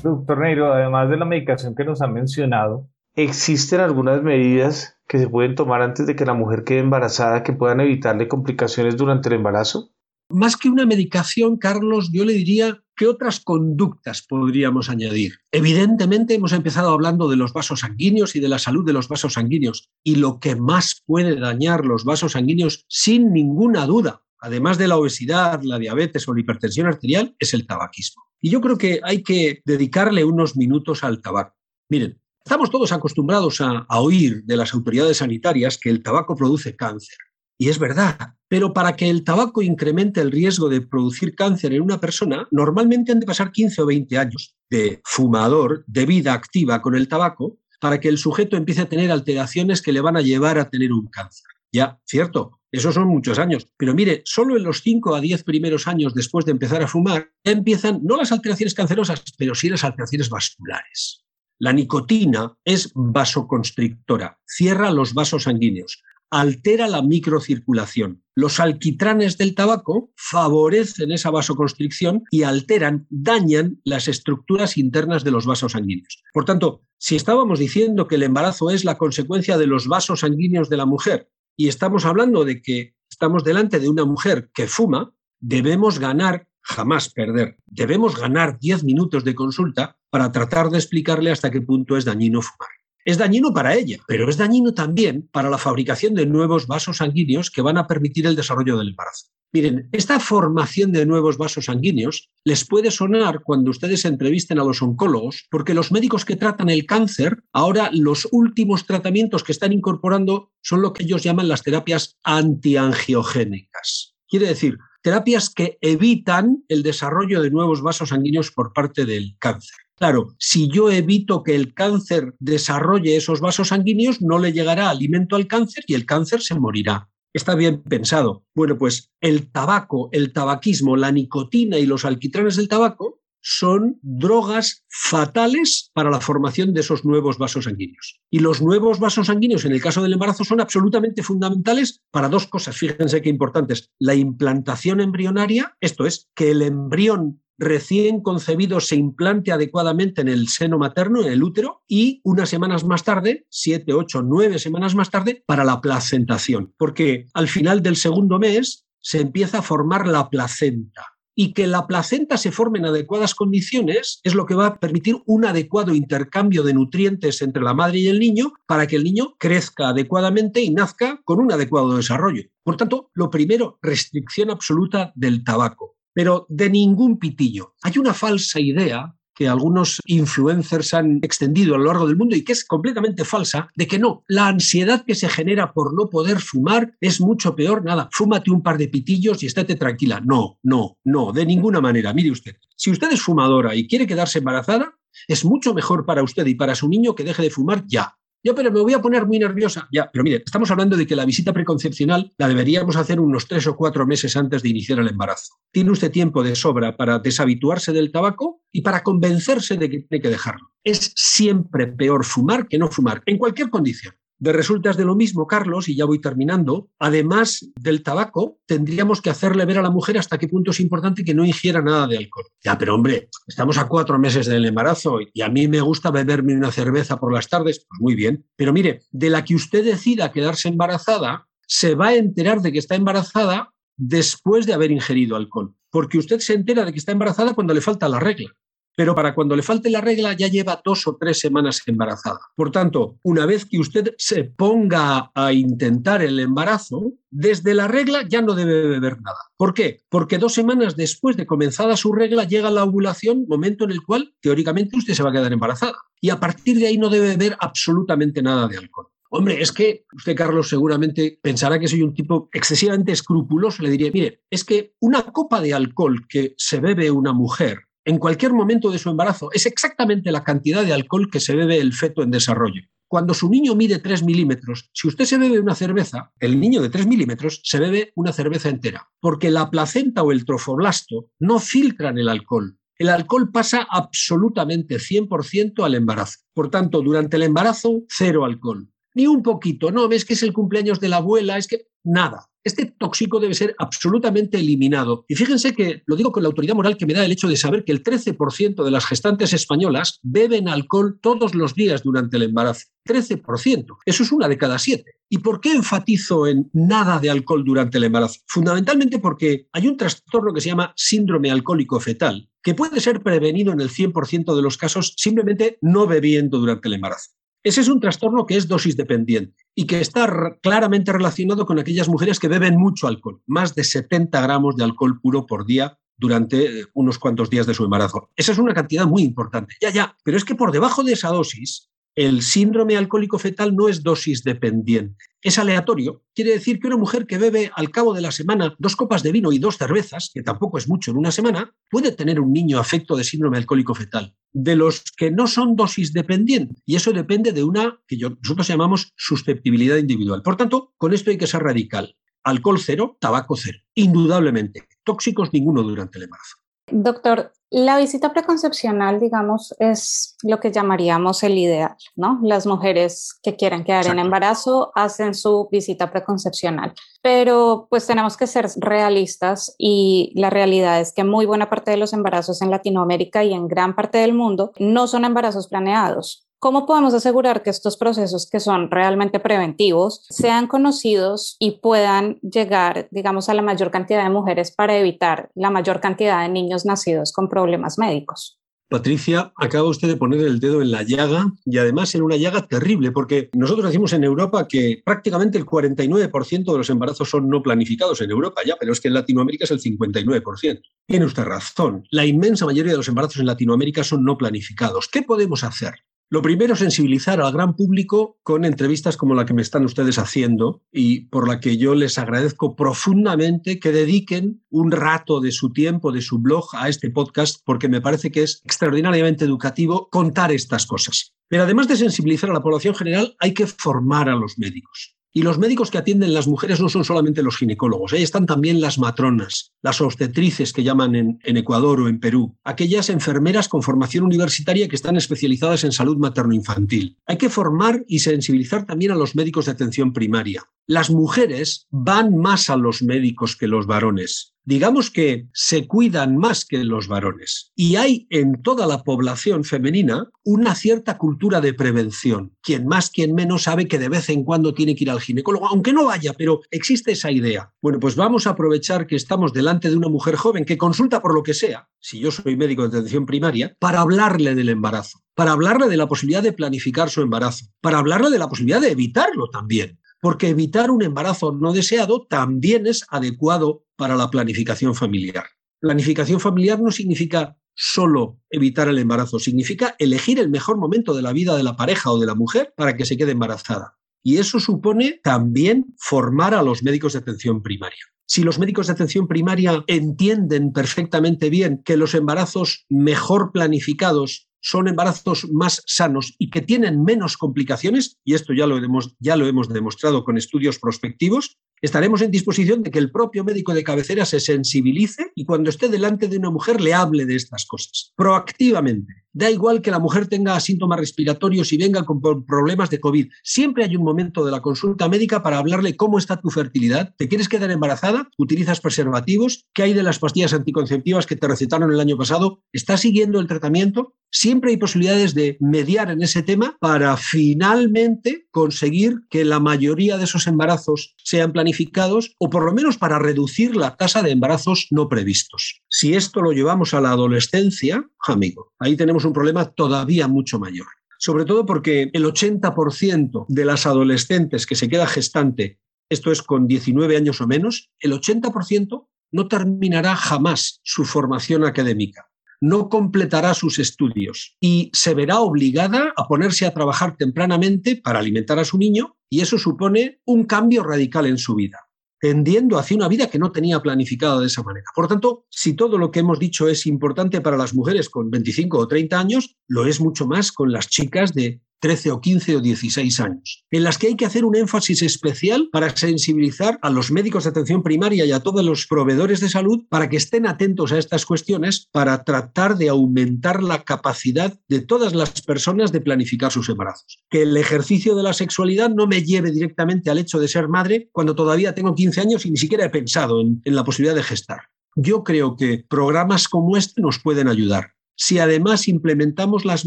Doctor 0.02 0.38
Neiro, 0.38 0.72
además 0.72 1.11
de 1.11 1.18
la 1.18 1.24
medicación 1.26 1.74
que 1.74 1.84
nos 1.84 2.00
ha 2.00 2.06
mencionado, 2.06 2.88
¿existen 3.14 3.80
algunas 3.80 4.22
medidas 4.22 4.96
que 5.06 5.18
se 5.18 5.28
pueden 5.28 5.56
tomar 5.56 5.82
antes 5.82 6.06
de 6.06 6.16
que 6.16 6.24
la 6.24 6.34
mujer 6.34 6.64
quede 6.64 6.78
embarazada 6.78 7.42
que 7.42 7.52
puedan 7.52 7.80
evitarle 7.80 8.28
complicaciones 8.28 8.96
durante 8.96 9.28
el 9.28 9.34
embarazo? 9.34 9.90
Más 10.30 10.56
que 10.56 10.68
una 10.68 10.87
medicación, 10.87 11.56
Carlos, 11.56 12.11
yo 12.12 12.24
le 12.24 12.34
diría 12.34 12.82
¿Qué 12.98 13.06
otras 13.06 13.38
conductas 13.38 14.22
podríamos 14.22 14.90
añadir? 14.90 15.34
Evidentemente 15.52 16.34
hemos 16.34 16.52
empezado 16.52 16.90
hablando 16.90 17.28
de 17.28 17.37
los 17.37 17.52
vasos 17.52 17.80
sanguíneos 17.80 18.34
y 18.34 18.40
de 18.40 18.48
la 18.48 18.58
salud 18.58 18.84
de 18.84 18.92
los 18.92 19.06
vasos 19.06 19.34
sanguíneos 19.34 19.88
y 20.02 20.16
lo 20.16 20.40
que 20.40 20.56
más 20.56 21.04
puede 21.06 21.38
dañar 21.38 21.84
los 21.84 22.04
vasos 22.04 22.32
sanguíneos 22.32 22.84
sin 22.88 23.32
ninguna 23.32 23.87
duda, 23.87 24.24
además 24.40 24.78
de 24.78 24.88
la 24.88 24.96
obesidad, 24.96 25.62
la 25.62 25.78
diabetes 25.78 26.26
o 26.26 26.34
la 26.34 26.40
hipertensión 26.40 26.88
arterial, 26.88 27.37
es 27.38 27.54
el 27.54 27.68
tabaquismo. 27.68 28.24
Y 28.40 28.50
yo 28.50 28.61
creo 28.61 28.76
que 28.76 28.98
hay 29.04 29.22
que 29.22 29.62
dedicarle 29.64 30.24
unos 30.24 30.56
minutos 30.56 31.04
al 31.04 31.22
tabaco. 31.22 31.54
Miren, 31.88 32.20
estamos 32.44 32.68
todos 32.68 32.90
acostumbrados 32.90 33.61
a, 33.61 33.87
a 33.88 34.00
oír 34.00 34.42
de 34.42 34.56
las 34.56 34.74
autoridades 34.74 35.18
sanitarias 35.18 35.78
que 35.78 35.90
el 35.90 36.02
tabaco 36.02 36.34
produce 36.34 36.74
cáncer. 36.74 37.18
Y 37.61 37.68
es 37.68 37.79
verdad, 37.81 38.35
pero 38.47 38.73
para 38.73 38.94
que 38.94 39.11
el 39.11 39.25
tabaco 39.25 39.62
incremente 39.62 40.21
el 40.21 40.31
riesgo 40.31 40.68
de 40.68 40.81
producir 40.81 41.35
cáncer 41.35 41.75
en 41.75 41.83
una 41.83 42.01
persona, 42.01 42.47
normalmente 42.53 43.11
han 43.11 43.21
de 43.21 43.27
pasar 43.27 43.51
15 43.51 43.83
o 43.83 43.87
20 43.87 44.16
años 44.16 44.55
de 44.71 45.01
fumador, 45.05 45.85
de 45.87 46.07
vida 46.07 46.33
activa 46.33 46.81
con 46.81 46.94
el 46.94 47.09
tabaco, 47.09 47.59
para 47.81 48.01
que 48.01 48.09
el 48.09 48.18
sujeto 48.18 48.57
empiece 48.57 48.83
a 48.83 48.88
tener 48.88 49.11
alteraciones 49.11 49.83
que 49.83 49.92
le 49.92 50.01
van 50.01 50.16
a 50.16 50.23
llevar 50.23 50.59
a 50.59 50.71
tener 50.71 50.92
un 50.92 51.07
cáncer. 51.07 51.47
Ya, 51.73 51.99
cierto, 52.05 52.55
Esos 52.71 52.94
son 52.94 53.09
muchos 53.09 53.38
años. 53.38 53.66
Pero 53.79 53.94
mire, 53.94 54.21
solo 54.27 54.55
en 54.57 54.62
los 54.62 54.83
5 54.83 55.14
a 55.14 55.21
10 55.23 55.42
primeros 55.42 55.87
años 55.87 56.12
después 56.12 56.44
de 56.44 56.53
empezar 56.53 56.83
a 56.83 56.87
fumar, 56.87 57.31
empiezan 57.42 58.01
no 58.03 58.18
las 58.18 58.31
alteraciones 58.31 58.75
cancerosas, 58.75 59.25
pero 59.38 59.55
sí 59.55 59.71
las 59.71 59.85
alteraciones 59.85 60.29
vasculares. 60.29 61.25
La 61.59 61.73
nicotina 61.73 62.55
es 62.64 62.92
vasoconstrictora, 62.94 64.38
cierra 64.47 64.90
los 64.90 65.14
vasos 65.14 65.44
sanguíneos, 65.44 66.03
altera 66.30 66.88
la 66.88 67.02
microcirculación. 67.02 68.22
Los 68.34 68.60
alquitranes 68.60 69.38
del 69.38 69.54
tabaco 69.54 70.12
favorecen 70.16 71.12
esa 71.12 71.30
vasoconstricción 71.30 72.24
y 72.30 72.42
alteran, 72.42 73.06
dañan 73.10 73.80
las 73.84 74.08
estructuras 74.08 74.76
internas 74.76 75.24
de 75.24 75.30
los 75.30 75.46
vasos 75.46 75.72
sanguíneos. 75.72 76.22
Por 76.32 76.44
tanto, 76.44 76.82
si 76.98 77.16
estábamos 77.16 77.58
diciendo 77.58 78.06
que 78.06 78.16
el 78.16 78.22
embarazo 78.22 78.70
es 78.70 78.84
la 78.84 78.98
consecuencia 78.98 79.58
de 79.58 79.66
los 79.66 79.88
vasos 79.88 80.20
sanguíneos 80.20 80.68
de 80.68 80.76
la 80.76 80.86
mujer 80.86 81.30
y 81.56 81.68
estamos 81.68 82.04
hablando 82.04 82.44
de 82.44 82.62
que 82.62 82.94
estamos 83.10 83.42
delante 83.44 83.80
de 83.80 83.88
una 83.88 84.04
mujer 84.04 84.50
que 84.54 84.66
fuma, 84.66 85.12
debemos 85.40 85.98
ganar, 85.98 86.46
jamás 86.60 87.08
perder, 87.10 87.56
debemos 87.66 88.16
ganar 88.16 88.58
10 88.58 88.84
minutos 88.84 89.24
de 89.24 89.34
consulta 89.34 89.98
para 90.10 90.30
tratar 90.30 90.70
de 90.70 90.78
explicarle 90.78 91.30
hasta 91.30 91.50
qué 91.50 91.60
punto 91.60 91.96
es 91.96 92.04
dañino 92.04 92.42
fumar. 92.42 92.77
Es 93.09 93.16
dañino 93.16 93.55
para 93.55 93.75
ella, 93.75 93.97
pero 94.07 94.29
es 94.29 94.37
dañino 94.37 94.75
también 94.75 95.31
para 95.33 95.49
la 95.49 95.57
fabricación 95.57 96.12
de 96.12 96.27
nuevos 96.27 96.66
vasos 96.66 96.99
sanguíneos 96.99 97.51
que 97.51 97.62
van 97.62 97.79
a 97.79 97.87
permitir 97.87 98.27
el 98.27 98.37
desarrollo 98.37 98.77
del 98.77 98.88
embarazo. 98.88 99.29
Miren, 99.51 99.88
esta 99.92 100.21
formación 100.21 100.92
de 100.92 101.07
nuevos 101.07 101.38
vasos 101.38 101.64
sanguíneos 101.64 102.29
les 102.44 102.66
puede 102.66 102.90
sonar 102.90 103.40
cuando 103.42 103.71
ustedes 103.71 104.05
entrevisten 104.05 104.59
a 104.59 104.64
los 104.64 104.83
oncólogos, 104.83 105.47
porque 105.51 105.73
los 105.73 105.90
médicos 105.90 106.27
que 106.27 106.37
tratan 106.37 106.68
el 106.68 106.85
cáncer, 106.85 107.44
ahora 107.51 107.88
los 107.94 108.29
últimos 108.31 108.85
tratamientos 108.85 109.42
que 109.42 109.53
están 109.53 109.73
incorporando 109.73 110.53
son 110.61 110.83
lo 110.83 110.92
que 110.92 111.05
ellos 111.05 111.23
llaman 111.23 111.49
las 111.49 111.62
terapias 111.62 112.18
antiangiogénicas. 112.25 114.16
Quiere 114.29 114.49
decir, 114.49 114.77
terapias 115.01 115.49
que 115.49 115.79
evitan 115.81 116.62
el 116.68 116.83
desarrollo 116.83 117.40
de 117.40 117.51
nuevos 117.51 117.81
vasos 117.81 118.11
sanguíneos 118.11 118.51
por 118.51 118.75
parte 118.75 119.07
del 119.07 119.35
cáncer. 119.38 119.88
Claro, 119.98 120.34
si 120.38 120.68
yo 120.70 120.90
evito 120.90 121.42
que 121.42 121.56
el 121.56 121.74
cáncer 121.74 122.34
desarrolle 122.38 123.16
esos 123.16 123.40
vasos 123.40 123.68
sanguíneos, 123.68 124.22
no 124.22 124.38
le 124.38 124.52
llegará 124.52 124.90
alimento 124.90 125.34
al 125.34 125.48
cáncer 125.48 125.84
y 125.88 125.94
el 125.94 126.06
cáncer 126.06 126.40
se 126.40 126.54
morirá. 126.54 127.08
Está 127.34 127.54
bien 127.54 127.82
pensado. 127.82 128.44
Bueno, 128.54 128.78
pues 128.78 129.11
el 129.20 129.50
tabaco, 129.50 130.08
el 130.12 130.32
tabaquismo, 130.32 130.96
la 130.96 131.12
nicotina 131.12 131.78
y 131.78 131.87
los 131.87 132.04
alquitranes 132.04 132.56
del 132.56 132.68
tabaco 132.68 133.20
son 133.40 133.98
drogas 134.02 134.84
fatales 134.88 135.90
para 135.94 136.11
la 136.11 136.20
formación 136.20 136.74
de 136.74 136.80
esos 136.80 137.04
nuevos 137.04 137.38
vasos 137.38 137.64
sanguíneos. 137.64 138.20
Y 138.30 138.40
los 138.40 138.62
nuevos 138.62 138.98
vasos 139.00 139.28
sanguíneos 139.28 139.64
en 139.64 139.72
el 139.72 139.80
caso 139.80 140.02
del 140.02 140.12
embarazo 140.12 140.44
son 140.44 140.61
absolutamente 140.61 141.22
fundamentales 141.22 142.02
para 142.11 142.28
dos 142.28 142.46
cosas, 142.46 142.76
fíjense 142.76 143.22
qué 143.22 143.28
importantes. 143.28 143.90
La 143.98 144.14
implantación 144.14 145.00
embrionaria, 145.00 145.76
esto 145.80 146.06
es, 146.06 146.28
que 146.34 146.50
el 146.50 146.62
embrión 146.62 147.40
recién 147.59 148.23
concebido 148.23 148.81
se 148.81 148.97
implante 148.97 149.53
adecuadamente 149.53 150.21
en 150.21 150.29
el 150.29 150.49
seno 150.49 150.79
materno, 150.79 151.23
en 151.23 151.33
el 151.33 151.42
útero, 151.42 151.83
y 151.88 152.21
unas 152.25 152.49
semanas 152.49 152.85
más 152.85 153.05
tarde, 153.05 153.47
siete, 153.51 153.92
ocho, 153.92 154.23
nueve 154.23 154.59
semanas 154.59 154.94
más 154.94 155.11
tarde, 155.11 155.42
para 155.44 155.64
la 155.64 155.81
placentación. 155.81 156.73
Porque 156.79 157.27
al 157.35 157.49
final 157.49 157.83
del 157.83 157.97
segundo 157.97 158.38
mes 158.38 158.87
se 159.01 159.21
empieza 159.21 159.59
a 159.59 159.62
formar 159.62 160.07
la 160.07 160.31
placenta. 160.31 161.05
Y 161.35 161.53
que 161.53 161.68
la 161.68 161.87
placenta 161.87 162.37
se 162.37 162.51
forme 162.51 162.81
en 162.81 162.87
adecuadas 162.87 163.37
condiciones 163.37 164.21
es 164.25 164.35
lo 164.35 164.44
que 164.44 164.57
va 164.57 164.66
a 164.66 164.81
permitir 164.81 165.18
un 165.25 165.44
adecuado 165.44 165.94
intercambio 165.94 166.64
de 166.64 166.75
nutrientes 166.75 167.42
entre 167.42 167.62
la 167.62 167.75
madre 167.75 167.99
y 167.99 168.09
el 168.09 168.18
niño 168.18 168.55
para 168.66 168.88
que 168.88 168.97
el 168.97 169.05
niño 169.05 169.37
crezca 169.38 169.90
adecuadamente 169.90 170.61
y 170.61 170.71
nazca 170.71 171.21
con 171.25 171.38
un 171.38 171.53
adecuado 171.53 171.97
desarrollo. 171.97 172.42
Por 172.64 172.77
tanto, 172.77 173.11
lo 173.14 173.31
primero, 173.31 173.79
restricción 173.83 174.51
absoluta 174.51 175.12
del 175.14 175.44
tabaco 175.44 175.97
pero 176.18 176.46
de 176.48 176.68
ningún 176.68 177.16
pitillo. 177.20 177.76
Hay 177.81 177.96
una 177.96 178.12
falsa 178.12 178.59
idea 178.59 179.14
que 179.37 179.46
algunos 179.46 180.00
influencers 180.04 180.92
han 180.92 181.20
extendido 181.22 181.76
a 181.76 181.78
lo 181.78 181.85
largo 181.85 182.09
del 182.09 182.16
mundo 182.16 182.35
y 182.35 182.42
que 182.42 182.50
es 182.50 182.64
completamente 182.64 183.24
falsa, 183.24 183.68
de 183.76 183.87
que 183.87 184.00
no, 184.00 184.24
la 184.26 184.48
ansiedad 184.48 185.04
que 185.04 185.14
se 185.14 185.28
genera 185.28 185.72
por 185.72 185.94
no 185.94 186.11
poder 186.11 186.40
fumar 186.40 186.96
es 187.00 187.20
mucho 187.20 187.54
peor, 187.54 187.85
nada, 187.85 188.09
fúmate 188.11 188.50
un 188.50 188.64
par 188.64 188.78
de 188.78 188.88
pitillos 188.88 189.44
y 189.44 189.46
estate 189.46 189.76
tranquila. 189.76 190.20
No, 190.20 190.59
no, 190.64 190.98
no, 191.04 191.31
de 191.31 191.46
ninguna 191.46 191.81
manera. 191.81 192.12
Mire 192.12 192.33
usted, 192.33 192.57
si 192.74 192.90
usted 192.90 193.12
es 193.12 193.22
fumadora 193.22 193.76
y 193.76 193.87
quiere 193.87 194.09
quedarse 194.09 194.40
embarazada, 194.40 194.98
es 195.28 195.44
mucho 195.44 195.72
mejor 195.72 196.04
para 196.04 196.24
usted 196.24 196.44
y 196.46 196.57
para 196.57 196.74
su 196.74 196.88
niño 196.88 197.14
que 197.14 197.22
deje 197.22 197.44
de 197.44 197.50
fumar 197.50 197.85
ya. 197.87 198.17
Yo, 198.44 198.55
pero 198.55 198.70
me 198.70 198.81
voy 198.81 198.94
a 198.94 199.03
poner 199.03 199.27
muy 199.27 199.38
nerviosa. 199.38 199.88
Ya, 199.92 200.09
pero 200.12 200.22
mire, 200.22 200.42
estamos 200.44 200.70
hablando 200.70 200.96
de 200.96 201.07
que 201.07 201.16
la 201.16 201.24
visita 201.24 201.53
preconcepcional 201.53 202.33
la 202.38 202.48
deberíamos 202.48 202.96
hacer 202.96 203.18
unos 203.18 203.48
tres 203.48 203.66
o 203.66 203.77
cuatro 203.77 204.07
meses 204.07 204.37
antes 204.37 204.62
de 204.62 204.68
iniciar 204.68 205.01
el 205.01 205.09
embarazo. 205.09 205.55
Tiene 205.72 205.90
usted 205.90 206.12
tiempo 206.12 206.42
de 206.42 206.55
sobra 206.55 206.96
para 206.96 207.18
deshabituarse 207.18 207.92
del 207.92 208.12
tabaco 208.12 208.62
y 208.70 208.83
para 208.83 209.03
convencerse 209.03 209.77
de 209.77 209.90
que 209.90 209.98
tiene 210.01 210.22
que 210.22 210.31
dejarlo. 210.31 210.70
Es 210.85 211.12
siempre 211.16 211.88
peor 211.88 212.24
fumar 212.24 212.68
que 212.68 212.79
no 212.79 212.88
fumar, 212.88 213.22
en 213.27 213.38
cualquier 213.38 213.70
condición. 213.70 214.14
De 214.40 214.53
resultas 214.53 214.96
de 214.96 215.05
lo 215.05 215.16
mismo, 215.16 215.48
Carlos, 215.48 215.88
y 215.88 215.96
ya 215.96 216.05
voy 216.05 216.20
terminando, 216.20 216.88
además 217.01 217.68
del 217.74 218.05
tabaco, 218.05 218.59
tendríamos 218.66 219.20
que 219.20 219.31
hacerle 219.31 219.64
ver 219.64 219.79
a 219.79 219.83
la 219.83 219.90
mujer 219.90 220.16
hasta 220.16 220.38
qué 220.38 220.46
punto 220.46 220.70
es 220.70 220.79
importante 220.79 221.24
que 221.24 221.35
no 221.35 221.44
ingiera 221.44 221.83
nada 221.83 222.07
de 222.07 222.18
alcohol. 222.18 222.46
Ya, 222.62 222.79
pero 222.79 222.94
hombre, 222.94 223.31
estamos 223.48 223.79
a 223.79 223.88
cuatro 223.88 224.16
meses 224.16 224.46
del 224.46 224.64
embarazo 224.64 225.18
y 225.33 225.42
a 225.42 225.48
mí 225.48 225.66
me 225.66 225.81
gusta 225.81 226.12
beberme 226.12 226.57
una 226.57 226.70
cerveza 226.70 227.18
por 227.18 227.33
las 227.33 227.48
tardes, 227.48 227.85
pues 227.88 228.01
muy 228.01 228.14
bien. 228.14 228.46
Pero 228.55 228.72
mire, 228.72 229.01
de 229.11 229.31
la 229.31 229.44
que 229.44 229.57
usted 229.57 229.85
decida 229.85 230.31
quedarse 230.31 230.68
embarazada, 230.68 231.48
se 231.66 231.96
va 231.96 232.09
a 232.09 232.14
enterar 232.14 232.61
de 232.62 232.70
que 232.70 232.79
está 232.79 232.94
embarazada 232.94 233.70
después 233.96 234.66
de 234.66 234.72
haber 234.72 234.92
ingerido 234.92 235.35
alcohol, 235.35 235.74
porque 235.90 236.18
usted 236.18 236.38
se 236.38 236.55
entera 236.55 236.85
de 236.85 236.92
que 236.92 236.98
está 236.98 237.11
embarazada 237.11 237.55
cuando 237.55 237.74
le 237.74 237.81
falta 237.81 238.09
la 238.09 238.20
regla 238.20 238.55
pero 238.98 239.14
para 239.14 239.32
cuando 239.32 239.54
le 239.54 239.62
falte 239.62 239.90
la 239.90 240.00
regla 240.00 240.32
ya 240.32 240.48
lleva 240.48 240.82
dos 240.84 241.06
o 241.06 241.14
tres 241.14 241.38
semanas 241.38 241.80
embarazada. 241.87 242.40
Por 242.56 242.72
tanto, 242.72 243.14
una 243.22 243.46
vez 243.46 243.64
que 243.64 243.78
usted 243.78 244.12
se 244.18 244.42
ponga 244.42 245.30
a 245.37 245.52
intentar 245.52 246.20
el 246.20 246.40
embarazo, 246.40 247.12
desde 247.30 247.74
la 247.74 247.87
regla 247.87 248.24
ya 248.28 248.42
no 248.42 248.54
debe 248.54 248.88
beber 248.88 249.20
nada. 249.20 249.38
¿Por 249.56 249.72
qué? 249.72 250.00
Porque 250.08 250.38
dos 250.38 250.54
semanas 250.54 250.96
después 250.96 251.37
de 251.37 251.46
comenzada 251.46 251.96
su 251.96 252.12
regla 252.12 252.42
llega 252.42 252.72
la 252.72 252.82
ovulación, 252.82 253.44
momento 253.46 253.84
en 253.84 253.92
el 253.92 254.02
cual 254.02 254.34
teóricamente 254.40 254.98
usted 254.98 255.14
se 255.14 255.22
va 255.22 255.30
a 255.30 255.32
quedar 255.32 255.52
embarazada. 255.52 255.94
Y 256.20 256.30
a 256.30 256.40
partir 256.40 256.76
de 256.80 256.88
ahí 256.88 256.98
no 256.98 257.08
debe 257.08 257.37
beber 257.37 257.56
absolutamente 257.61 258.42
nada 258.42 258.66
de 258.66 258.78
alcohol. 258.78 259.06
Hombre, 259.30 259.61
es 259.62 259.70
que 259.70 260.06
usted, 260.12 260.34
Carlos, 260.34 260.70
seguramente 260.70 261.38
pensará 261.40 261.78
que 261.78 261.87
soy 261.87 262.02
un 262.02 262.14
tipo 262.14 262.48
excesivamente 262.52 263.12
escrupuloso. 263.12 263.80
Le 263.84 263.90
diría, 263.90 264.11
mire, 264.12 264.42
es 264.50 264.64
que 264.64 264.94
una 264.98 265.22
copa 265.22 265.61
de 265.61 265.72
alcohol 265.72 266.26
que 266.28 266.54
se 266.56 266.80
bebe 266.80 267.12
una 267.12 267.32
mujer 267.32 267.88
en 268.09 268.18
cualquier 268.18 268.55
momento 268.55 268.90
de 268.90 268.99
su 268.99 269.11
embarazo. 269.11 269.51
Es 269.53 269.66
exactamente 269.66 270.33
la 270.33 270.42
cantidad 270.42 270.83
de 270.83 270.94
alcohol 270.94 271.29
que 271.31 271.40
se 271.40 271.55
bebe 271.55 271.77
el 271.77 271.92
feto 271.92 272.23
en 272.23 272.31
desarrollo. 272.31 272.81
Cuando 273.07 273.35
su 273.35 273.51
niño 273.51 273.75
mide 273.75 273.99
3 273.99 274.23
milímetros, 274.23 274.88
si 274.94 275.09
usted 275.09 275.27
se 275.27 275.37
bebe 275.37 275.61
una 275.61 275.75
cerveza, 275.75 276.33
el 276.40 276.59
niño 276.59 276.81
de 276.81 276.88
3 276.88 277.07
milímetros 277.07 277.61
se 277.62 277.79
bebe 277.79 278.12
una 278.14 278.33
cerveza 278.33 278.71
entera, 278.71 279.11
porque 279.21 279.51
la 279.51 279.68
placenta 279.68 280.23
o 280.23 280.33
el 280.33 280.47
trofoblasto 280.47 281.31
no 281.38 281.59
filtran 281.59 282.16
el 282.16 282.31
alcohol. 282.31 282.79
El 282.97 283.11
alcohol 283.11 283.51
pasa 283.53 283.87
absolutamente 283.90 284.97
100% 284.97 285.85
al 285.85 285.94
embarazo. 285.94 286.38
Por 286.55 286.71
tanto, 286.71 287.03
durante 287.03 287.37
el 287.37 287.42
embarazo, 287.42 288.05
cero 288.09 288.47
alcohol. 288.47 288.88
Ni 289.14 289.27
un 289.27 289.42
poquito, 289.42 289.90
no, 289.90 290.09
ves 290.09 290.25
que 290.25 290.33
es 290.33 290.42
el 290.42 290.55
cumpleaños 290.55 290.99
de 290.99 291.11
la 291.11 291.16
abuela, 291.16 291.59
es 291.59 291.68
que 291.68 291.88
nada. 292.05 292.47
Este 292.64 292.87
tóxico 292.87 293.40
debe 293.40 293.55
ser 293.55 293.75
absolutamente 293.79 294.59
eliminado. 294.59 295.25
Y 295.29 295.35
fíjense 295.35 295.75
que 295.75 296.03
lo 296.07 296.16
digo 296.16 296.33
con 296.33 296.42
la 296.42 296.49
autoridad 296.49 296.75
moral 296.75 296.97
que 296.97 297.07
me 297.07 297.14
da 297.14 297.25
el 297.25 297.33
hecho 297.33 297.49
de 297.49 297.57
saber 297.57 297.85
que 297.85 297.92
el 297.92 298.03
13% 298.03 298.85
de 298.85 298.90
las 298.90 299.07
gestantes 299.07 299.53
españolas 299.53 300.18
beben 300.23 300.68
alcohol 300.68 301.18
todos 301.21 301.55
los 301.55 301.75
días 301.75 302.03
durante 302.03 302.37
el 302.37 302.44
embarazo. 302.44 302.87
13%. 303.07 303.97
Eso 304.05 304.23
es 304.23 304.33
una 304.33 304.49
de 304.49 304.59
cada 304.59 304.79
siete. 304.79 305.16
¿Y 305.31 305.38
por 305.38 305.61
qué 305.61 305.73
enfatizo 305.73 306.47
en 306.47 306.71
nada 306.73 307.18
de 307.18 307.31
alcohol 307.31 307.64
durante 307.64 307.99
el 307.99 308.05
embarazo? 308.05 308.40
Fundamentalmente 308.47 309.18
porque 309.18 309.68
hay 309.73 309.88
un 309.88 309.97
trastorno 309.97 310.53
que 310.53 310.61
se 310.61 310.68
llama 310.68 310.92
síndrome 310.97 311.51
alcohólico 311.51 312.01
fetal, 312.01 312.49
que 312.62 312.75
puede 312.75 313.01
ser 313.01 313.23
prevenido 313.23 313.73
en 313.73 313.81
el 313.81 313.90
100% 313.90 314.55
de 314.55 314.62
los 314.62 314.77
casos 314.77 315.14
simplemente 315.16 315.79
no 315.81 316.07
bebiendo 316.07 316.59
durante 316.59 316.88
el 316.88 316.94
embarazo. 316.94 317.31
Ese 317.62 317.81
es 317.81 317.88
un 317.88 318.01
trastorno 318.01 318.47
que 318.47 318.57
es 318.57 318.68
dosis 318.68 318.97
dependiente 318.97 319.64
y 319.75 319.87
que 319.87 320.01
está 320.01 320.57
claramente 320.62 321.12
relacionado 321.12 321.66
con 321.66 321.79
aquellas 321.79 322.09
mujeres 322.09 322.38
que 322.38 322.49
beben 322.49 322.79
mucho 322.79 323.09
alcohol, 323.09 323.42
más 323.47 323.75
de 323.75 323.85
70 323.85 324.40
gramos 324.40 324.77
de 324.77 324.85
alcohol 324.85 325.21
puro 325.21 325.47
por 325.47 325.66
día 325.66 325.99
durante 326.16 326.81
eh, 326.81 326.85
unos 326.94 327.18
cuantos 327.18 327.51
días 327.51 327.66
de 327.66 327.75
su 327.75 327.85
embarazo. 327.85 328.31
Esa 328.37 328.53
es 328.53 328.59
una 328.59 328.75
cantidad 328.75 329.07
muy 329.07 329.23
importante. 329.23 329.75
Ya, 329.81 329.90
ya, 329.90 330.16
pero 330.25 330.37
es 330.37 330.44
que 330.44 330.55
por 330.55 330.73
debajo 330.73 331.03
de 331.03 331.12
esa 331.12 331.29
dosis 331.29 331.90
el 332.18 332.42
síndrome 332.42 332.96
alcohólico 332.96 333.38
fetal 333.38 333.76
no 333.76 333.88
es 333.88 334.02
dosis 334.02 334.42
dependiente, 334.42 335.24
es 335.40 335.57
aleatorio. 335.57 336.24
Quiere 336.35 336.50
decir 336.50 336.81
que 336.81 336.88
una 336.88 336.96
mujer 336.96 337.28
que 337.28 337.38
bebe 337.38 337.70
al 337.76 337.92
cabo 337.92 338.12
de 338.12 338.20
la 338.20 338.33
semana 338.33 338.74
dos 338.81 338.96
copas 338.96 339.22
de 339.22 339.31
vino 339.31 339.52
y 339.52 339.61
dos 339.61 339.78
cervezas, 339.78 340.33
que 340.35 340.42
tampoco 340.42 340.78
es 340.78 340.88
mucho 340.88 341.12
en 341.12 341.16
una 341.16 341.31
semana, 341.31 341.76
puede 341.88 342.11
tener 342.11 342.40
un 342.40 342.52
niño 342.52 342.81
afecto 342.81 343.14
de 343.14 343.22
síndrome 343.22 343.59
alcohólico 343.59 343.94
fetal. 343.94 344.35
De 344.52 344.74
los 344.74 345.04
que 345.16 345.31
no 345.31 345.46
son 345.46 345.76
dosis 345.76 346.12
dependiente, 346.12 346.74
y 346.85 346.96
eso 346.96 347.12
depende 347.12 347.52
de 347.52 347.62
una 347.62 348.00
que 348.09 348.16
nosotros 348.16 348.66
llamamos 348.66 349.12
susceptibilidad 349.16 349.98
individual. 349.98 350.42
Por 350.42 350.57
tanto, 350.57 350.94
con 350.96 351.14
esto 351.14 351.31
hay 351.31 351.38
que 351.38 351.46
ser 351.46 351.62
radical. 351.62 352.16
alcohol 352.42 352.81
cero, 352.81 353.16
tabaco 353.20 353.54
cero, 353.57 353.78
indudablemente. 353.94 354.88
Tóxicos 355.04 355.52
ninguno 355.52 355.85
durante 355.85 356.18
el 356.18 356.24
embarazo. 356.24 356.57
Doctor, 356.90 357.53
la 357.70 357.98
visita 357.98 358.33
preconcepcional, 358.33 359.20
digamos, 359.20 359.74
es 359.79 360.37
lo 360.42 360.59
que 360.59 360.72
llamaríamos 360.72 361.42
el 361.42 361.59
ideal, 361.59 361.94
¿no? 362.16 362.40
Las 362.42 362.66
mujeres 362.66 363.38
que 363.42 363.57
quieran 363.57 363.85
quedar 363.85 364.07
en 364.07 364.18
embarazo 364.18 364.90
hacen 364.94 365.35
su 365.35 365.68
visita 365.70 366.11
preconcepcional, 366.11 366.94
pero 367.20 367.87
pues 367.90 368.07
tenemos 368.07 368.38
que 368.38 368.46
ser 368.46 368.68
realistas 368.77 369.74
y 369.77 370.33
la 370.35 370.48
realidad 370.48 371.01
es 371.01 371.12
que 371.12 371.24
muy 371.24 371.44
buena 371.44 371.68
parte 371.68 371.90
de 371.90 371.98
los 371.98 372.14
embarazos 372.14 372.62
en 372.62 372.70
Latinoamérica 372.70 373.44
y 373.44 373.53
en 373.53 373.68
gran 373.68 373.94
parte 373.94 374.16
del 374.16 374.33
mundo 374.33 374.72
no 374.79 375.07
son 375.07 375.27
embarazos 375.27 375.68
planeados. 375.68 376.47
¿Cómo 376.61 376.87
podemos 376.87 377.14
asegurar 377.14 377.62
que 377.62 377.71
estos 377.71 377.97
procesos 377.97 378.49
que 378.51 378.59
son 378.59 378.90
realmente 378.90 379.38
preventivos 379.38 380.27
sean 380.29 380.66
conocidos 380.66 381.55
y 381.61 381.79
puedan 381.79 382.40
llegar, 382.40 383.07
digamos, 383.12 383.49
a 383.49 383.55
la 383.55 383.62
mayor 383.62 383.92
cantidad 383.92 384.25
de 384.25 384.31
mujeres 384.31 384.73
para 384.73 384.97
evitar 384.97 385.51
la 385.55 385.71
mayor 385.71 386.01
cantidad 386.01 386.42
de 386.42 386.49
niños 386.49 386.85
nacidos 386.85 387.33
con 387.33 387.49
problemas 387.49 387.97
médicos? 387.97 388.59
Patricia, 388.88 389.53
acaba 389.57 389.88
usted 389.88 390.09
de 390.09 390.16
poner 390.16 390.40
el 390.40 390.59
dedo 390.59 390.83
en 390.83 390.90
la 390.90 391.05
llaga 391.05 391.53
y 391.64 391.79
además 391.79 392.12
en 392.16 392.23
una 392.23 392.37
llaga 392.37 392.66
terrible, 392.66 393.12
porque 393.12 393.51
nosotros 393.53 393.87
decimos 393.87 394.12
en 394.14 394.25
Europa 394.25 394.66
que 394.66 395.01
prácticamente 395.05 395.59
el 395.59 395.66
49% 395.66 396.73
de 396.73 396.79
los 396.79 396.90
embarazos 396.90 397.31
son 397.31 397.49
no 397.49 397.62
planificados 397.62 398.21
en 398.21 398.33
Europa 398.33 398.62
ya, 398.66 398.75
pero 398.81 398.92
es 398.92 399.01
que 399.01 399.09
en 399.09 399.14
Latinoamérica 399.14 399.64
es 399.64 399.71
el 399.71 399.81
59%. 399.81 400.81
Tiene 401.07 401.25
usted 401.25 401.44
razón, 401.44 402.03
la 402.11 402.27
inmensa 402.27 402.66
mayoría 402.66 402.92
de 402.92 402.99
los 402.99 403.09
embarazos 403.09 403.38
en 403.38 403.47
Latinoamérica 403.47 404.03
son 404.03 404.25
no 404.25 404.37
planificados. 404.37 405.07
¿Qué 405.07 405.23
podemos 405.23 405.62
hacer? 405.62 405.94
Lo 406.30 406.42
primero, 406.42 406.76
sensibilizar 406.76 407.40
al 407.40 407.54
gran 407.54 407.74
público 407.74 408.38
con 408.42 408.66
entrevistas 408.66 409.16
como 409.16 409.34
la 409.34 409.46
que 409.46 409.54
me 409.54 409.62
están 409.62 409.86
ustedes 409.86 410.18
haciendo 410.18 410.82
y 410.92 411.20
por 411.20 411.48
la 411.48 411.58
que 411.58 411.78
yo 411.78 411.94
les 411.94 412.18
agradezco 412.18 412.76
profundamente 412.76 413.80
que 413.80 413.92
dediquen 413.92 414.62
un 414.68 414.90
rato 414.90 415.40
de 415.40 415.52
su 415.52 415.72
tiempo, 415.72 416.12
de 416.12 416.20
su 416.20 416.38
blog 416.38 416.66
a 416.74 416.90
este 416.90 417.10
podcast, 417.10 417.62
porque 417.64 417.88
me 417.88 418.02
parece 418.02 418.30
que 418.30 418.42
es 418.42 418.60
extraordinariamente 418.64 419.46
educativo 419.46 420.10
contar 420.10 420.52
estas 420.52 420.84
cosas. 420.84 421.32
Pero 421.48 421.62
además 421.62 421.88
de 421.88 421.96
sensibilizar 421.96 422.50
a 422.50 422.54
la 422.54 422.62
población 422.62 422.94
general, 422.94 423.34
hay 423.38 423.54
que 423.54 423.66
formar 423.66 424.28
a 424.28 424.36
los 424.36 424.58
médicos. 424.58 425.17
Y 425.32 425.42
los 425.42 425.58
médicos 425.58 425.90
que 425.90 425.98
atienden 425.98 426.34
las 426.34 426.48
mujeres 426.48 426.80
no 426.80 426.88
son 426.88 427.04
solamente 427.04 427.42
los 427.42 427.56
ginecólogos, 427.56 428.12
ahí 428.12 428.22
están 428.22 428.46
también 428.46 428.80
las 428.80 428.98
matronas, 428.98 429.72
las 429.82 430.00
obstetrices 430.00 430.72
que 430.72 430.82
llaman 430.82 431.14
en, 431.14 431.38
en, 431.44 431.56
Ecuador 431.56 432.00
o 432.00 432.08
en 432.08 432.18
Perú, 432.18 432.56
aquellas 432.64 433.10
enfermeras 433.10 433.68
con 433.68 433.82
formación 433.82 434.24
universitaria 434.24 434.88
que 434.88 434.96
están 434.96 435.16
especializadas 435.16 435.84
en 435.84 435.92
salud 435.92 436.16
materno-infantil. 436.16 437.18
Hay 437.26 437.36
que 437.36 437.50
formar 437.50 438.04
y 438.08 438.20
sensibilizar 438.20 438.86
también 438.86 439.12
a 439.12 439.16
los 439.16 439.36
médicos 439.36 439.66
de 439.66 439.72
atención 439.72 440.12
primaria. 440.12 440.64
Las 440.86 441.10
mujeres 441.10 441.86
van 441.90 442.36
más 442.36 442.70
a 442.70 442.76
los 442.76 443.02
médicos 443.02 443.56
que 443.56 443.68
los 443.68 443.86
varones 443.86 444.54
digamos 444.68 445.11
que 445.11 445.48
se 445.54 445.87
cuidan 445.87 446.37
más 446.37 446.66
que 446.66 446.85
los 446.85 447.09
varones. 447.09 447.72
Y 447.74 447.96
hay 447.96 448.26
en 448.28 448.61
toda 448.62 448.87
la 448.87 449.02
población 449.02 449.64
femenina 449.64 450.28
una 450.44 450.74
cierta 450.74 451.16
cultura 451.16 451.62
de 451.62 451.72
prevención. 451.72 452.52
Quien 452.61 452.87
más, 452.87 453.09
quien 453.09 453.35
menos 453.35 453.62
sabe 453.62 453.88
que 453.88 453.98
de 453.98 454.11
vez 454.11 454.28
en 454.28 454.44
cuando 454.44 454.74
tiene 454.74 454.94
que 454.94 455.04
ir 455.04 455.11
al 455.11 455.22
ginecólogo, 455.22 455.68
aunque 455.68 455.94
no 455.94 456.04
vaya, 456.04 456.35
pero 456.35 456.61
existe 456.70 457.12
esa 457.12 457.31
idea. 457.31 457.72
Bueno, 457.81 457.98
pues 457.98 458.14
vamos 458.14 458.46
a 458.46 458.50
aprovechar 458.50 459.07
que 459.07 459.16
estamos 459.16 459.54
delante 459.54 459.88
de 459.88 459.96
una 459.96 460.11
mujer 460.11 460.37
joven 460.37 460.66
que 460.66 460.76
consulta 460.76 461.22
por 461.22 461.35
lo 461.35 461.42
que 461.42 461.54
sea, 461.54 461.88
si 461.98 462.20
yo 462.20 462.31
soy 462.31 462.54
médico 462.54 462.87
de 462.87 462.98
atención 462.98 463.24
primaria, 463.24 463.74
para 463.78 464.00
hablarle 464.00 464.54
del 464.54 464.68
embarazo, 464.68 465.20
para 465.35 465.52
hablarle 465.52 465.88
de 465.88 465.96
la 465.96 466.09
posibilidad 466.09 466.42
de 466.42 466.52
planificar 466.52 467.09
su 467.09 467.22
embarazo, 467.22 467.64
para 467.81 468.00
hablarle 468.00 468.28
de 468.28 468.38
la 468.38 468.50
posibilidad 468.50 468.83
de 468.83 468.90
evitarlo 468.90 469.48
también 469.48 469.98
porque 470.20 470.48
evitar 470.48 470.90
un 470.90 471.02
embarazo 471.02 471.52
no 471.52 471.72
deseado 471.72 472.26
también 472.28 472.87
es 472.87 473.04
adecuado 473.09 473.85
para 473.96 474.16
la 474.16 474.31
planificación 474.31 474.94
familiar. 474.94 475.44
Planificación 475.81 476.40
familiar 476.40 476.81
no 476.81 476.90
significa 476.90 477.57
solo 477.74 478.40
evitar 478.50 478.88
el 478.88 478.98
embarazo, 478.98 479.38
significa 479.38 479.94
elegir 479.98 480.40
el 480.40 480.48
mejor 480.48 480.78
momento 480.78 481.14
de 481.14 481.22
la 481.22 481.33
vida 481.33 481.57
de 481.57 481.62
la 481.62 481.76
pareja 481.76 482.11
o 482.11 482.18
de 482.18 482.26
la 482.26 482.35
mujer 482.35 482.74
para 482.76 482.96
que 482.96 483.04
se 483.04 483.16
quede 483.16 483.33
embarazada. 483.33 483.96
Y 484.24 484.38
eso 484.38 484.59
supone 484.59 485.20
también 485.22 485.94
formar 485.96 486.54
a 486.54 486.62
los 486.62 486.83
médicos 486.83 487.12
de 487.12 487.20
atención 487.20 487.62
primaria. 487.62 488.04
Si 488.26 488.42
los 488.42 488.59
médicos 488.59 488.88
de 488.88 488.94
atención 488.94 489.26
primaria 489.28 489.85
entienden 489.87 490.72
perfectamente 490.72 491.48
bien 491.48 491.83
que 491.85 491.96
los 491.96 492.14
embarazos 492.14 492.85
mejor 492.88 493.52
planificados 493.52 494.47
son 494.61 494.88
embarazos 494.88 495.51
más 495.51 495.83
sanos 495.87 496.35
y 496.38 496.51
que 496.51 496.62
tienen 496.62 497.05
menos 497.05 497.37
complicaciones, 497.37 498.18
y 498.25 498.35
esto 498.35 498.53
ya 498.53 498.66
lo, 498.66 498.77
hemos, 498.79 499.16
ya 499.18 499.37
lo 499.37 499.47
hemos 499.47 499.68
demostrado 499.68 500.25
con 500.25 500.37
estudios 500.37 500.79
prospectivos, 500.79 501.59
estaremos 501.81 502.23
en 502.23 502.31
disposición 502.31 502.83
de 502.83 502.90
que 502.90 502.99
el 502.99 503.11
propio 503.11 503.44
médico 503.44 503.75
de 503.75 503.85
cabecera 503.85 504.25
se 504.25 504.40
sensibilice 504.40 505.31
y 505.35 505.44
cuando 505.44 505.71
esté 505.71 505.88
delante 505.88 506.29
de 506.29 506.38
una 506.38 506.51
mujer 506.51 506.81
le 506.81 506.94
hable 506.94 507.25
de 507.25 507.37
estas 507.37 507.66
cosas, 507.66 508.12
proactivamente. 508.16 509.12
Da 509.32 509.50
igual 509.50 509.82
que 509.82 509.90
la 509.90 509.98
mujer 509.98 510.26
tenga 510.26 510.58
síntomas 510.60 510.98
respiratorios 510.98 511.72
y 511.72 511.76
venga 511.76 512.04
con 512.04 512.20
problemas 512.20 512.90
de 512.90 513.00
COVID. 513.00 513.28
Siempre 513.42 513.84
hay 513.84 513.96
un 513.96 514.04
momento 514.04 514.44
de 514.44 514.50
la 514.50 514.60
consulta 514.60 515.08
médica 515.08 515.42
para 515.42 515.58
hablarle 515.58 515.96
cómo 515.96 516.18
está 516.18 516.40
tu 516.40 516.50
fertilidad. 516.50 517.14
¿Te 517.16 517.28
quieres 517.28 517.48
quedar 517.48 517.70
embarazada? 517.70 518.28
¿Utilizas 518.38 518.80
preservativos? 518.80 519.66
¿Qué 519.74 519.82
hay 519.82 519.92
de 519.92 520.02
las 520.02 520.18
pastillas 520.18 520.54
anticonceptivas 520.54 521.26
que 521.26 521.36
te 521.36 521.46
recetaron 521.48 521.92
el 521.92 522.00
año 522.00 522.16
pasado? 522.16 522.62
¿Estás 522.72 523.00
siguiendo 523.00 523.40
el 523.40 523.46
tratamiento? 523.46 524.14
Siempre 524.30 524.70
hay 524.70 524.76
posibilidades 524.76 525.34
de 525.34 525.56
mediar 525.60 526.10
en 526.10 526.22
ese 526.22 526.42
tema 526.42 526.76
para 526.80 527.16
finalmente 527.16 528.46
conseguir 528.50 529.20
que 529.30 529.44
la 529.44 529.58
mayoría 529.58 530.18
de 530.18 530.24
esos 530.24 530.46
embarazos 530.46 531.14
sean 531.24 531.52
planificados 531.52 532.34
o 532.38 532.50
por 532.50 532.64
lo 532.64 532.74
menos 532.74 532.98
para 532.98 533.18
reducir 533.18 533.74
la 533.74 533.96
tasa 533.96 534.22
de 534.22 534.30
embarazos 534.30 534.88
no 534.90 535.08
previstos. 535.08 535.82
Si 535.88 536.14
esto 536.14 536.42
lo 536.42 536.52
llevamos 536.52 536.92
a 536.92 537.00
la 537.00 537.10
adolescencia, 537.10 538.04
amigo, 538.26 538.72
ahí 538.78 538.96
un 539.24 539.33
problema 539.33 539.66
todavía 539.66 540.28
mucho 540.28 540.59
mayor. 540.59 540.87
Sobre 541.18 541.44
todo 541.44 541.66
porque 541.66 542.11
el 542.12 542.24
80% 542.24 543.46
de 543.48 543.64
las 543.64 543.87
adolescentes 543.87 544.66
que 544.66 544.76
se 544.76 544.88
queda 544.88 545.07
gestante, 545.07 545.78
esto 546.09 546.31
es 546.31 546.42
con 546.42 546.66
19 546.66 547.16
años 547.16 547.40
o 547.40 547.46
menos, 547.46 547.90
el 548.00 548.12
80% 548.12 549.07
no 549.33 549.48
terminará 549.48 550.16
jamás 550.16 550.81
su 550.85 551.04
formación 551.04 551.64
académica 551.64 552.28
no 552.61 552.88
completará 552.88 553.54
sus 553.54 553.78
estudios 553.78 554.57
y 554.61 554.90
se 554.92 555.14
verá 555.14 555.40
obligada 555.40 556.12
a 556.16 556.26
ponerse 556.26 556.66
a 556.66 556.74
trabajar 556.74 557.16
tempranamente 557.16 557.96
para 557.96 558.18
alimentar 558.18 558.59
a 558.59 558.64
su 558.64 558.78
niño 558.78 559.16
y 559.31 559.40
eso 559.40 559.59
supone 559.59 560.20
un 560.24 560.44
cambio 560.44 560.83
radical 560.83 561.26
en 561.26 561.38
su 561.38 561.54
vida 561.54 561.88
tendiendo 562.20 562.78
hacia 562.78 562.96
una 562.96 563.09
vida 563.09 563.28
que 563.28 563.38
no 563.38 563.52
tenía 563.52 563.81
planificada 563.81 564.40
de 564.40 564.46
esa 564.46 564.62
manera. 564.62 564.87
Por 564.94 565.09
tanto, 565.09 565.46
si 565.50 565.74
todo 565.74 565.98
lo 565.98 566.11
que 566.11 566.20
hemos 566.20 566.38
dicho 566.38 566.68
es 566.68 566.87
importante 566.87 567.40
para 567.40 567.57
las 567.57 567.74
mujeres 567.74 568.09
con 568.09 568.31
25 568.31 568.78
o 568.78 568.88
30 568.88 569.18
años, 569.18 569.57
lo 569.68 569.87
es 569.87 570.00
mucho 570.00 570.26
más 570.26 570.52
con 570.52 570.72
las 570.72 570.88
chicas 570.88 571.33
de 571.33 571.61
13 571.80 572.10
o 572.10 572.20
15 572.20 572.56
o 572.56 572.60
16 572.60 573.20
años, 573.20 573.64
en 573.70 573.84
las 573.84 573.98
que 573.98 574.08
hay 574.08 574.16
que 574.16 574.26
hacer 574.26 574.44
un 574.44 574.56
énfasis 574.56 575.02
especial 575.02 575.68
para 575.72 575.94
sensibilizar 575.96 576.78
a 576.82 576.90
los 576.90 577.10
médicos 577.10 577.44
de 577.44 577.50
atención 577.50 577.82
primaria 577.82 578.24
y 578.24 578.32
a 578.32 578.40
todos 578.40 578.64
los 578.64 578.86
proveedores 578.86 579.40
de 579.40 579.48
salud 579.48 579.84
para 579.88 580.08
que 580.08 580.16
estén 580.16 580.46
atentos 580.46 580.92
a 580.92 580.98
estas 580.98 581.26
cuestiones 581.26 581.88
para 581.92 582.24
tratar 582.24 582.76
de 582.76 582.88
aumentar 582.88 583.62
la 583.62 583.84
capacidad 583.84 584.58
de 584.68 584.80
todas 584.80 585.14
las 585.14 585.42
personas 585.42 585.92
de 585.92 586.00
planificar 586.00 586.52
sus 586.52 586.68
embarazos. 586.68 587.24
Que 587.30 587.42
el 587.42 587.56
ejercicio 587.56 588.14
de 588.16 588.22
la 588.22 588.32
sexualidad 588.32 588.90
no 588.90 589.06
me 589.06 589.22
lleve 589.22 589.50
directamente 589.50 590.10
al 590.10 590.18
hecho 590.18 590.38
de 590.38 590.48
ser 590.48 590.68
madre 590.68 591.08
cuando 591.12 591.34
todavía 591.34 591.74
tengo 591.74 591.94
15 591.94 592.20
años 592.20 592.46
y 592.46 592.50
ni 592.50 592.56
siquiera 592.56 592.84
he 592.84 592.90
pensado 592.90 593.40
en, 593.40 593.60
en 593.64 593.74
la 593.74 593.84
posibilidad 593.84 594.14
de 594.14 594.22
gestar. 594.22 594.62
Yo 594.96 595.22
creo 595.22 595.56
que 595.56 595.84
programas 595.88 596.48
como 596.48 596.76
este 596.76 597.00
nos 597.00 597.20
pueden 597.20 597.48
ayudar 597.48 597.97
si 598.18 598.40
además 598.40 598.88
implementamos 598.88 599.64
las 599.64 599.87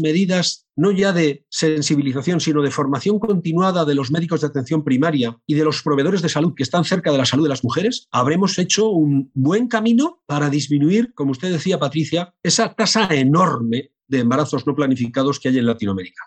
medidas 0.00 0.66
no 0.74 0.90
ya 0.90 1.12
de 1.12 1.44
sensibilización, 1.50 2.40
sino 2.40 2.62
de 2.62 2.70
formación 2.70 3.18
continuada 3.18 3.84
de 3.84 3.94
los 3.94 4.10
médicos 4.10 4.40
de 4.40 4.46
atención 4.46 4.82
primaria 4.82 5.38
y 5.46 5.54
de 5.54 5.64
los 5.64 5.82
proveedores 5.82 6.22
de 6.22 6.30
salud 6.30 6.54
que 6.56 6.62
están 6.62 6.84
cerca 6.84 7.12
de 7.12 7.18
la 7.18 7.26
salud 7.26 7.44
de 7.44 7.50
las 7.50 7.62
mujeres, 7.62 8.08
habremos 8.10 8.58
hecho 8.58 8.88
un 8.88 9.30
buen 9.34 9.68
camino 9.68 10.22
para 10.26 10.48
disminuir, 10.48 11.12
como 11.14 11.32
usted 11.32 11.52
decía, 11.52 11.78
Patricia, 11.78 12.34
esa 12.42 12.74
tasa 12.74 13.06
enorme 13.10 13.90
de 14.08 14.20
embarazos 14.20 14.66
no 14.66 14.74
planificados 14.74 15.38
que 15.38 15.50
hay 15.50 15.58
en 15.58 15.66
Latinoamérica. 15.66 16.22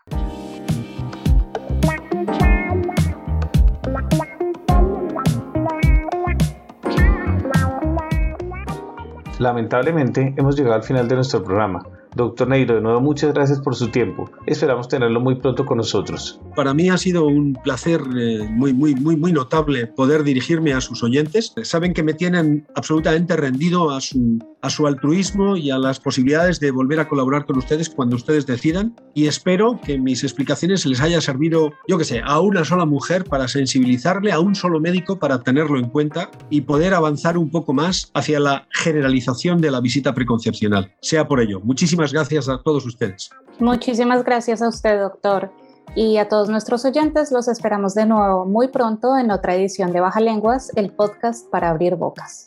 Lamentablemente 9.40 10.34
hemos 10.38 10.56
llegado 10.56 10.76
al 10.76 10.84
final 10.84 11.08
de 11.08 11.16
nuestro 11.16 11.44
programa. 11.44 11.84
Doctor 12.16 12.48
Neiro, 12.48 12.76
de 12.76 12.82
nuevo 12.82 13.02
muchas 13.02 13.34
gracias 13.34 13.60
por 13.60 13.76
su 13.76 13.90
tiempo. 13.90 14.32
Esperamos 14.46 14.88
tenerlo 14.88 15.20
muy 15.20 15.36
pronto 15.36 15.66
con 15.66 15.78
nosotros. 15.78 16.40
Para 16.56 16.74
mí 16.74 16.90
ha 16.90 16.98
sido 16.98 17.28
un 17.28 17.54
placer 17.62 18.02
eh, 18.18 18.48
muy, 18.50 18.74
muy, 18.74 18.96
muy, 18.96 19.18
muy 19.18 19.34
notable 19.34 19.88
poder 19.88 20.24
dirigirme 20.24 20.74
a 20.74 20.80
sus 20.80 21.04
oyentes. 21.04 21.54
Saben 21.64 21.94
que 21.94 22.04
me 22.04 22.14
tienen 22.14 22.66
absolutamente 22.76 23.36
rendido 23.36 23.92
a 23.92 24.00
su, 24.00 24.40
a 24.66 24.70
su 24.72 24.88
altruismo 24.88 25.56
y 25.56 25.70
a 25.70 25.78
las 25.78 26.00
posibilidades 26.00 26.60
de 26.60 26.72
volver 26.72 27.00
a 27.00 27.08
colaborar 27.08 27.46
con 27.46 27.58
ustedes 27.58 27.88
cuando 27.88 28.16
ustedes 28.16 28.48
decidan. 28.48 28.96
Y 29.14 29.28
espero 29.28 29.80
que 29.80 30.00
mis 30.00 30.24
explicaciones 30.24 30.86
les 30.88 31.02
haya 31.02 31.22
servido, 31.22 31.72
yo 31.88 32.00
que 32.00 32.04
sé, 32.04 32.22
a 32.26 32.40
una 32.40 32.66
sola 32.66 32.86
mujer 32.86 33.26
para 33.26 33.48
sensibilizarle, 33.48 34.32
a 34.32 34.40
un 34.40 34.56
solo 34.56 34.80
médico 34.80 35.20
para 35.20 35.42
tenerlo 35.42 35.78
en 35.78 35.90
cuenta 35.90 36.32
y 36.50 36.62
poder 36.62 36.96
avanzar 36.96 37.38
un 37.38 37.52
poco 37.52 37.74
más 37.74 38.10
hacia 38.16 38.40
la 38.40 38.68
generalización 38.72 39.62
de 39.62 39.70
la 39.70 39.82
visita 39.82 40.16
preconcepcional. 40.16 40.92
Sea 41.00 41.28
por 41.28 41.40
ello. 41.40 41.60
Muchísimas 41.62 42.12
gracias 42.12 42.50
a 42.50 42.58
todos 42.64 42.86
ustedes. 42.88 43.30
Muchísimas 43.60 44.24
gracias 44.24 44.64
a 44.64 44.68
usted, 44.68 45.00
doctor. 45.00 45.52
Y 45.94 46.18
a 46.18 46.28
todos 46.28 46.50
nuestros 46.50 46.84
oyentes 46.86 47.32
los 47.32 47.48
esperamos 47.48 47.94
de 47.94 48.08
nuevo 48.08 48.46
muy 48.46 48.70
pronto 48.70 49.16
en 49.18 49.30
otra 49.30 49.54
edición 49.56 49.94
de 49.94 50.02
Baja 50.02 50.20
Lenguas, 50.20 50.72
el 50.76 50.92
podcast 50.92 51.50
para 51.52 51.70
abrir 51.70 51.96
bocas. 51.96 52.44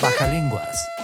Baja 0.00 0.28
Lenguas, 0.28 0.88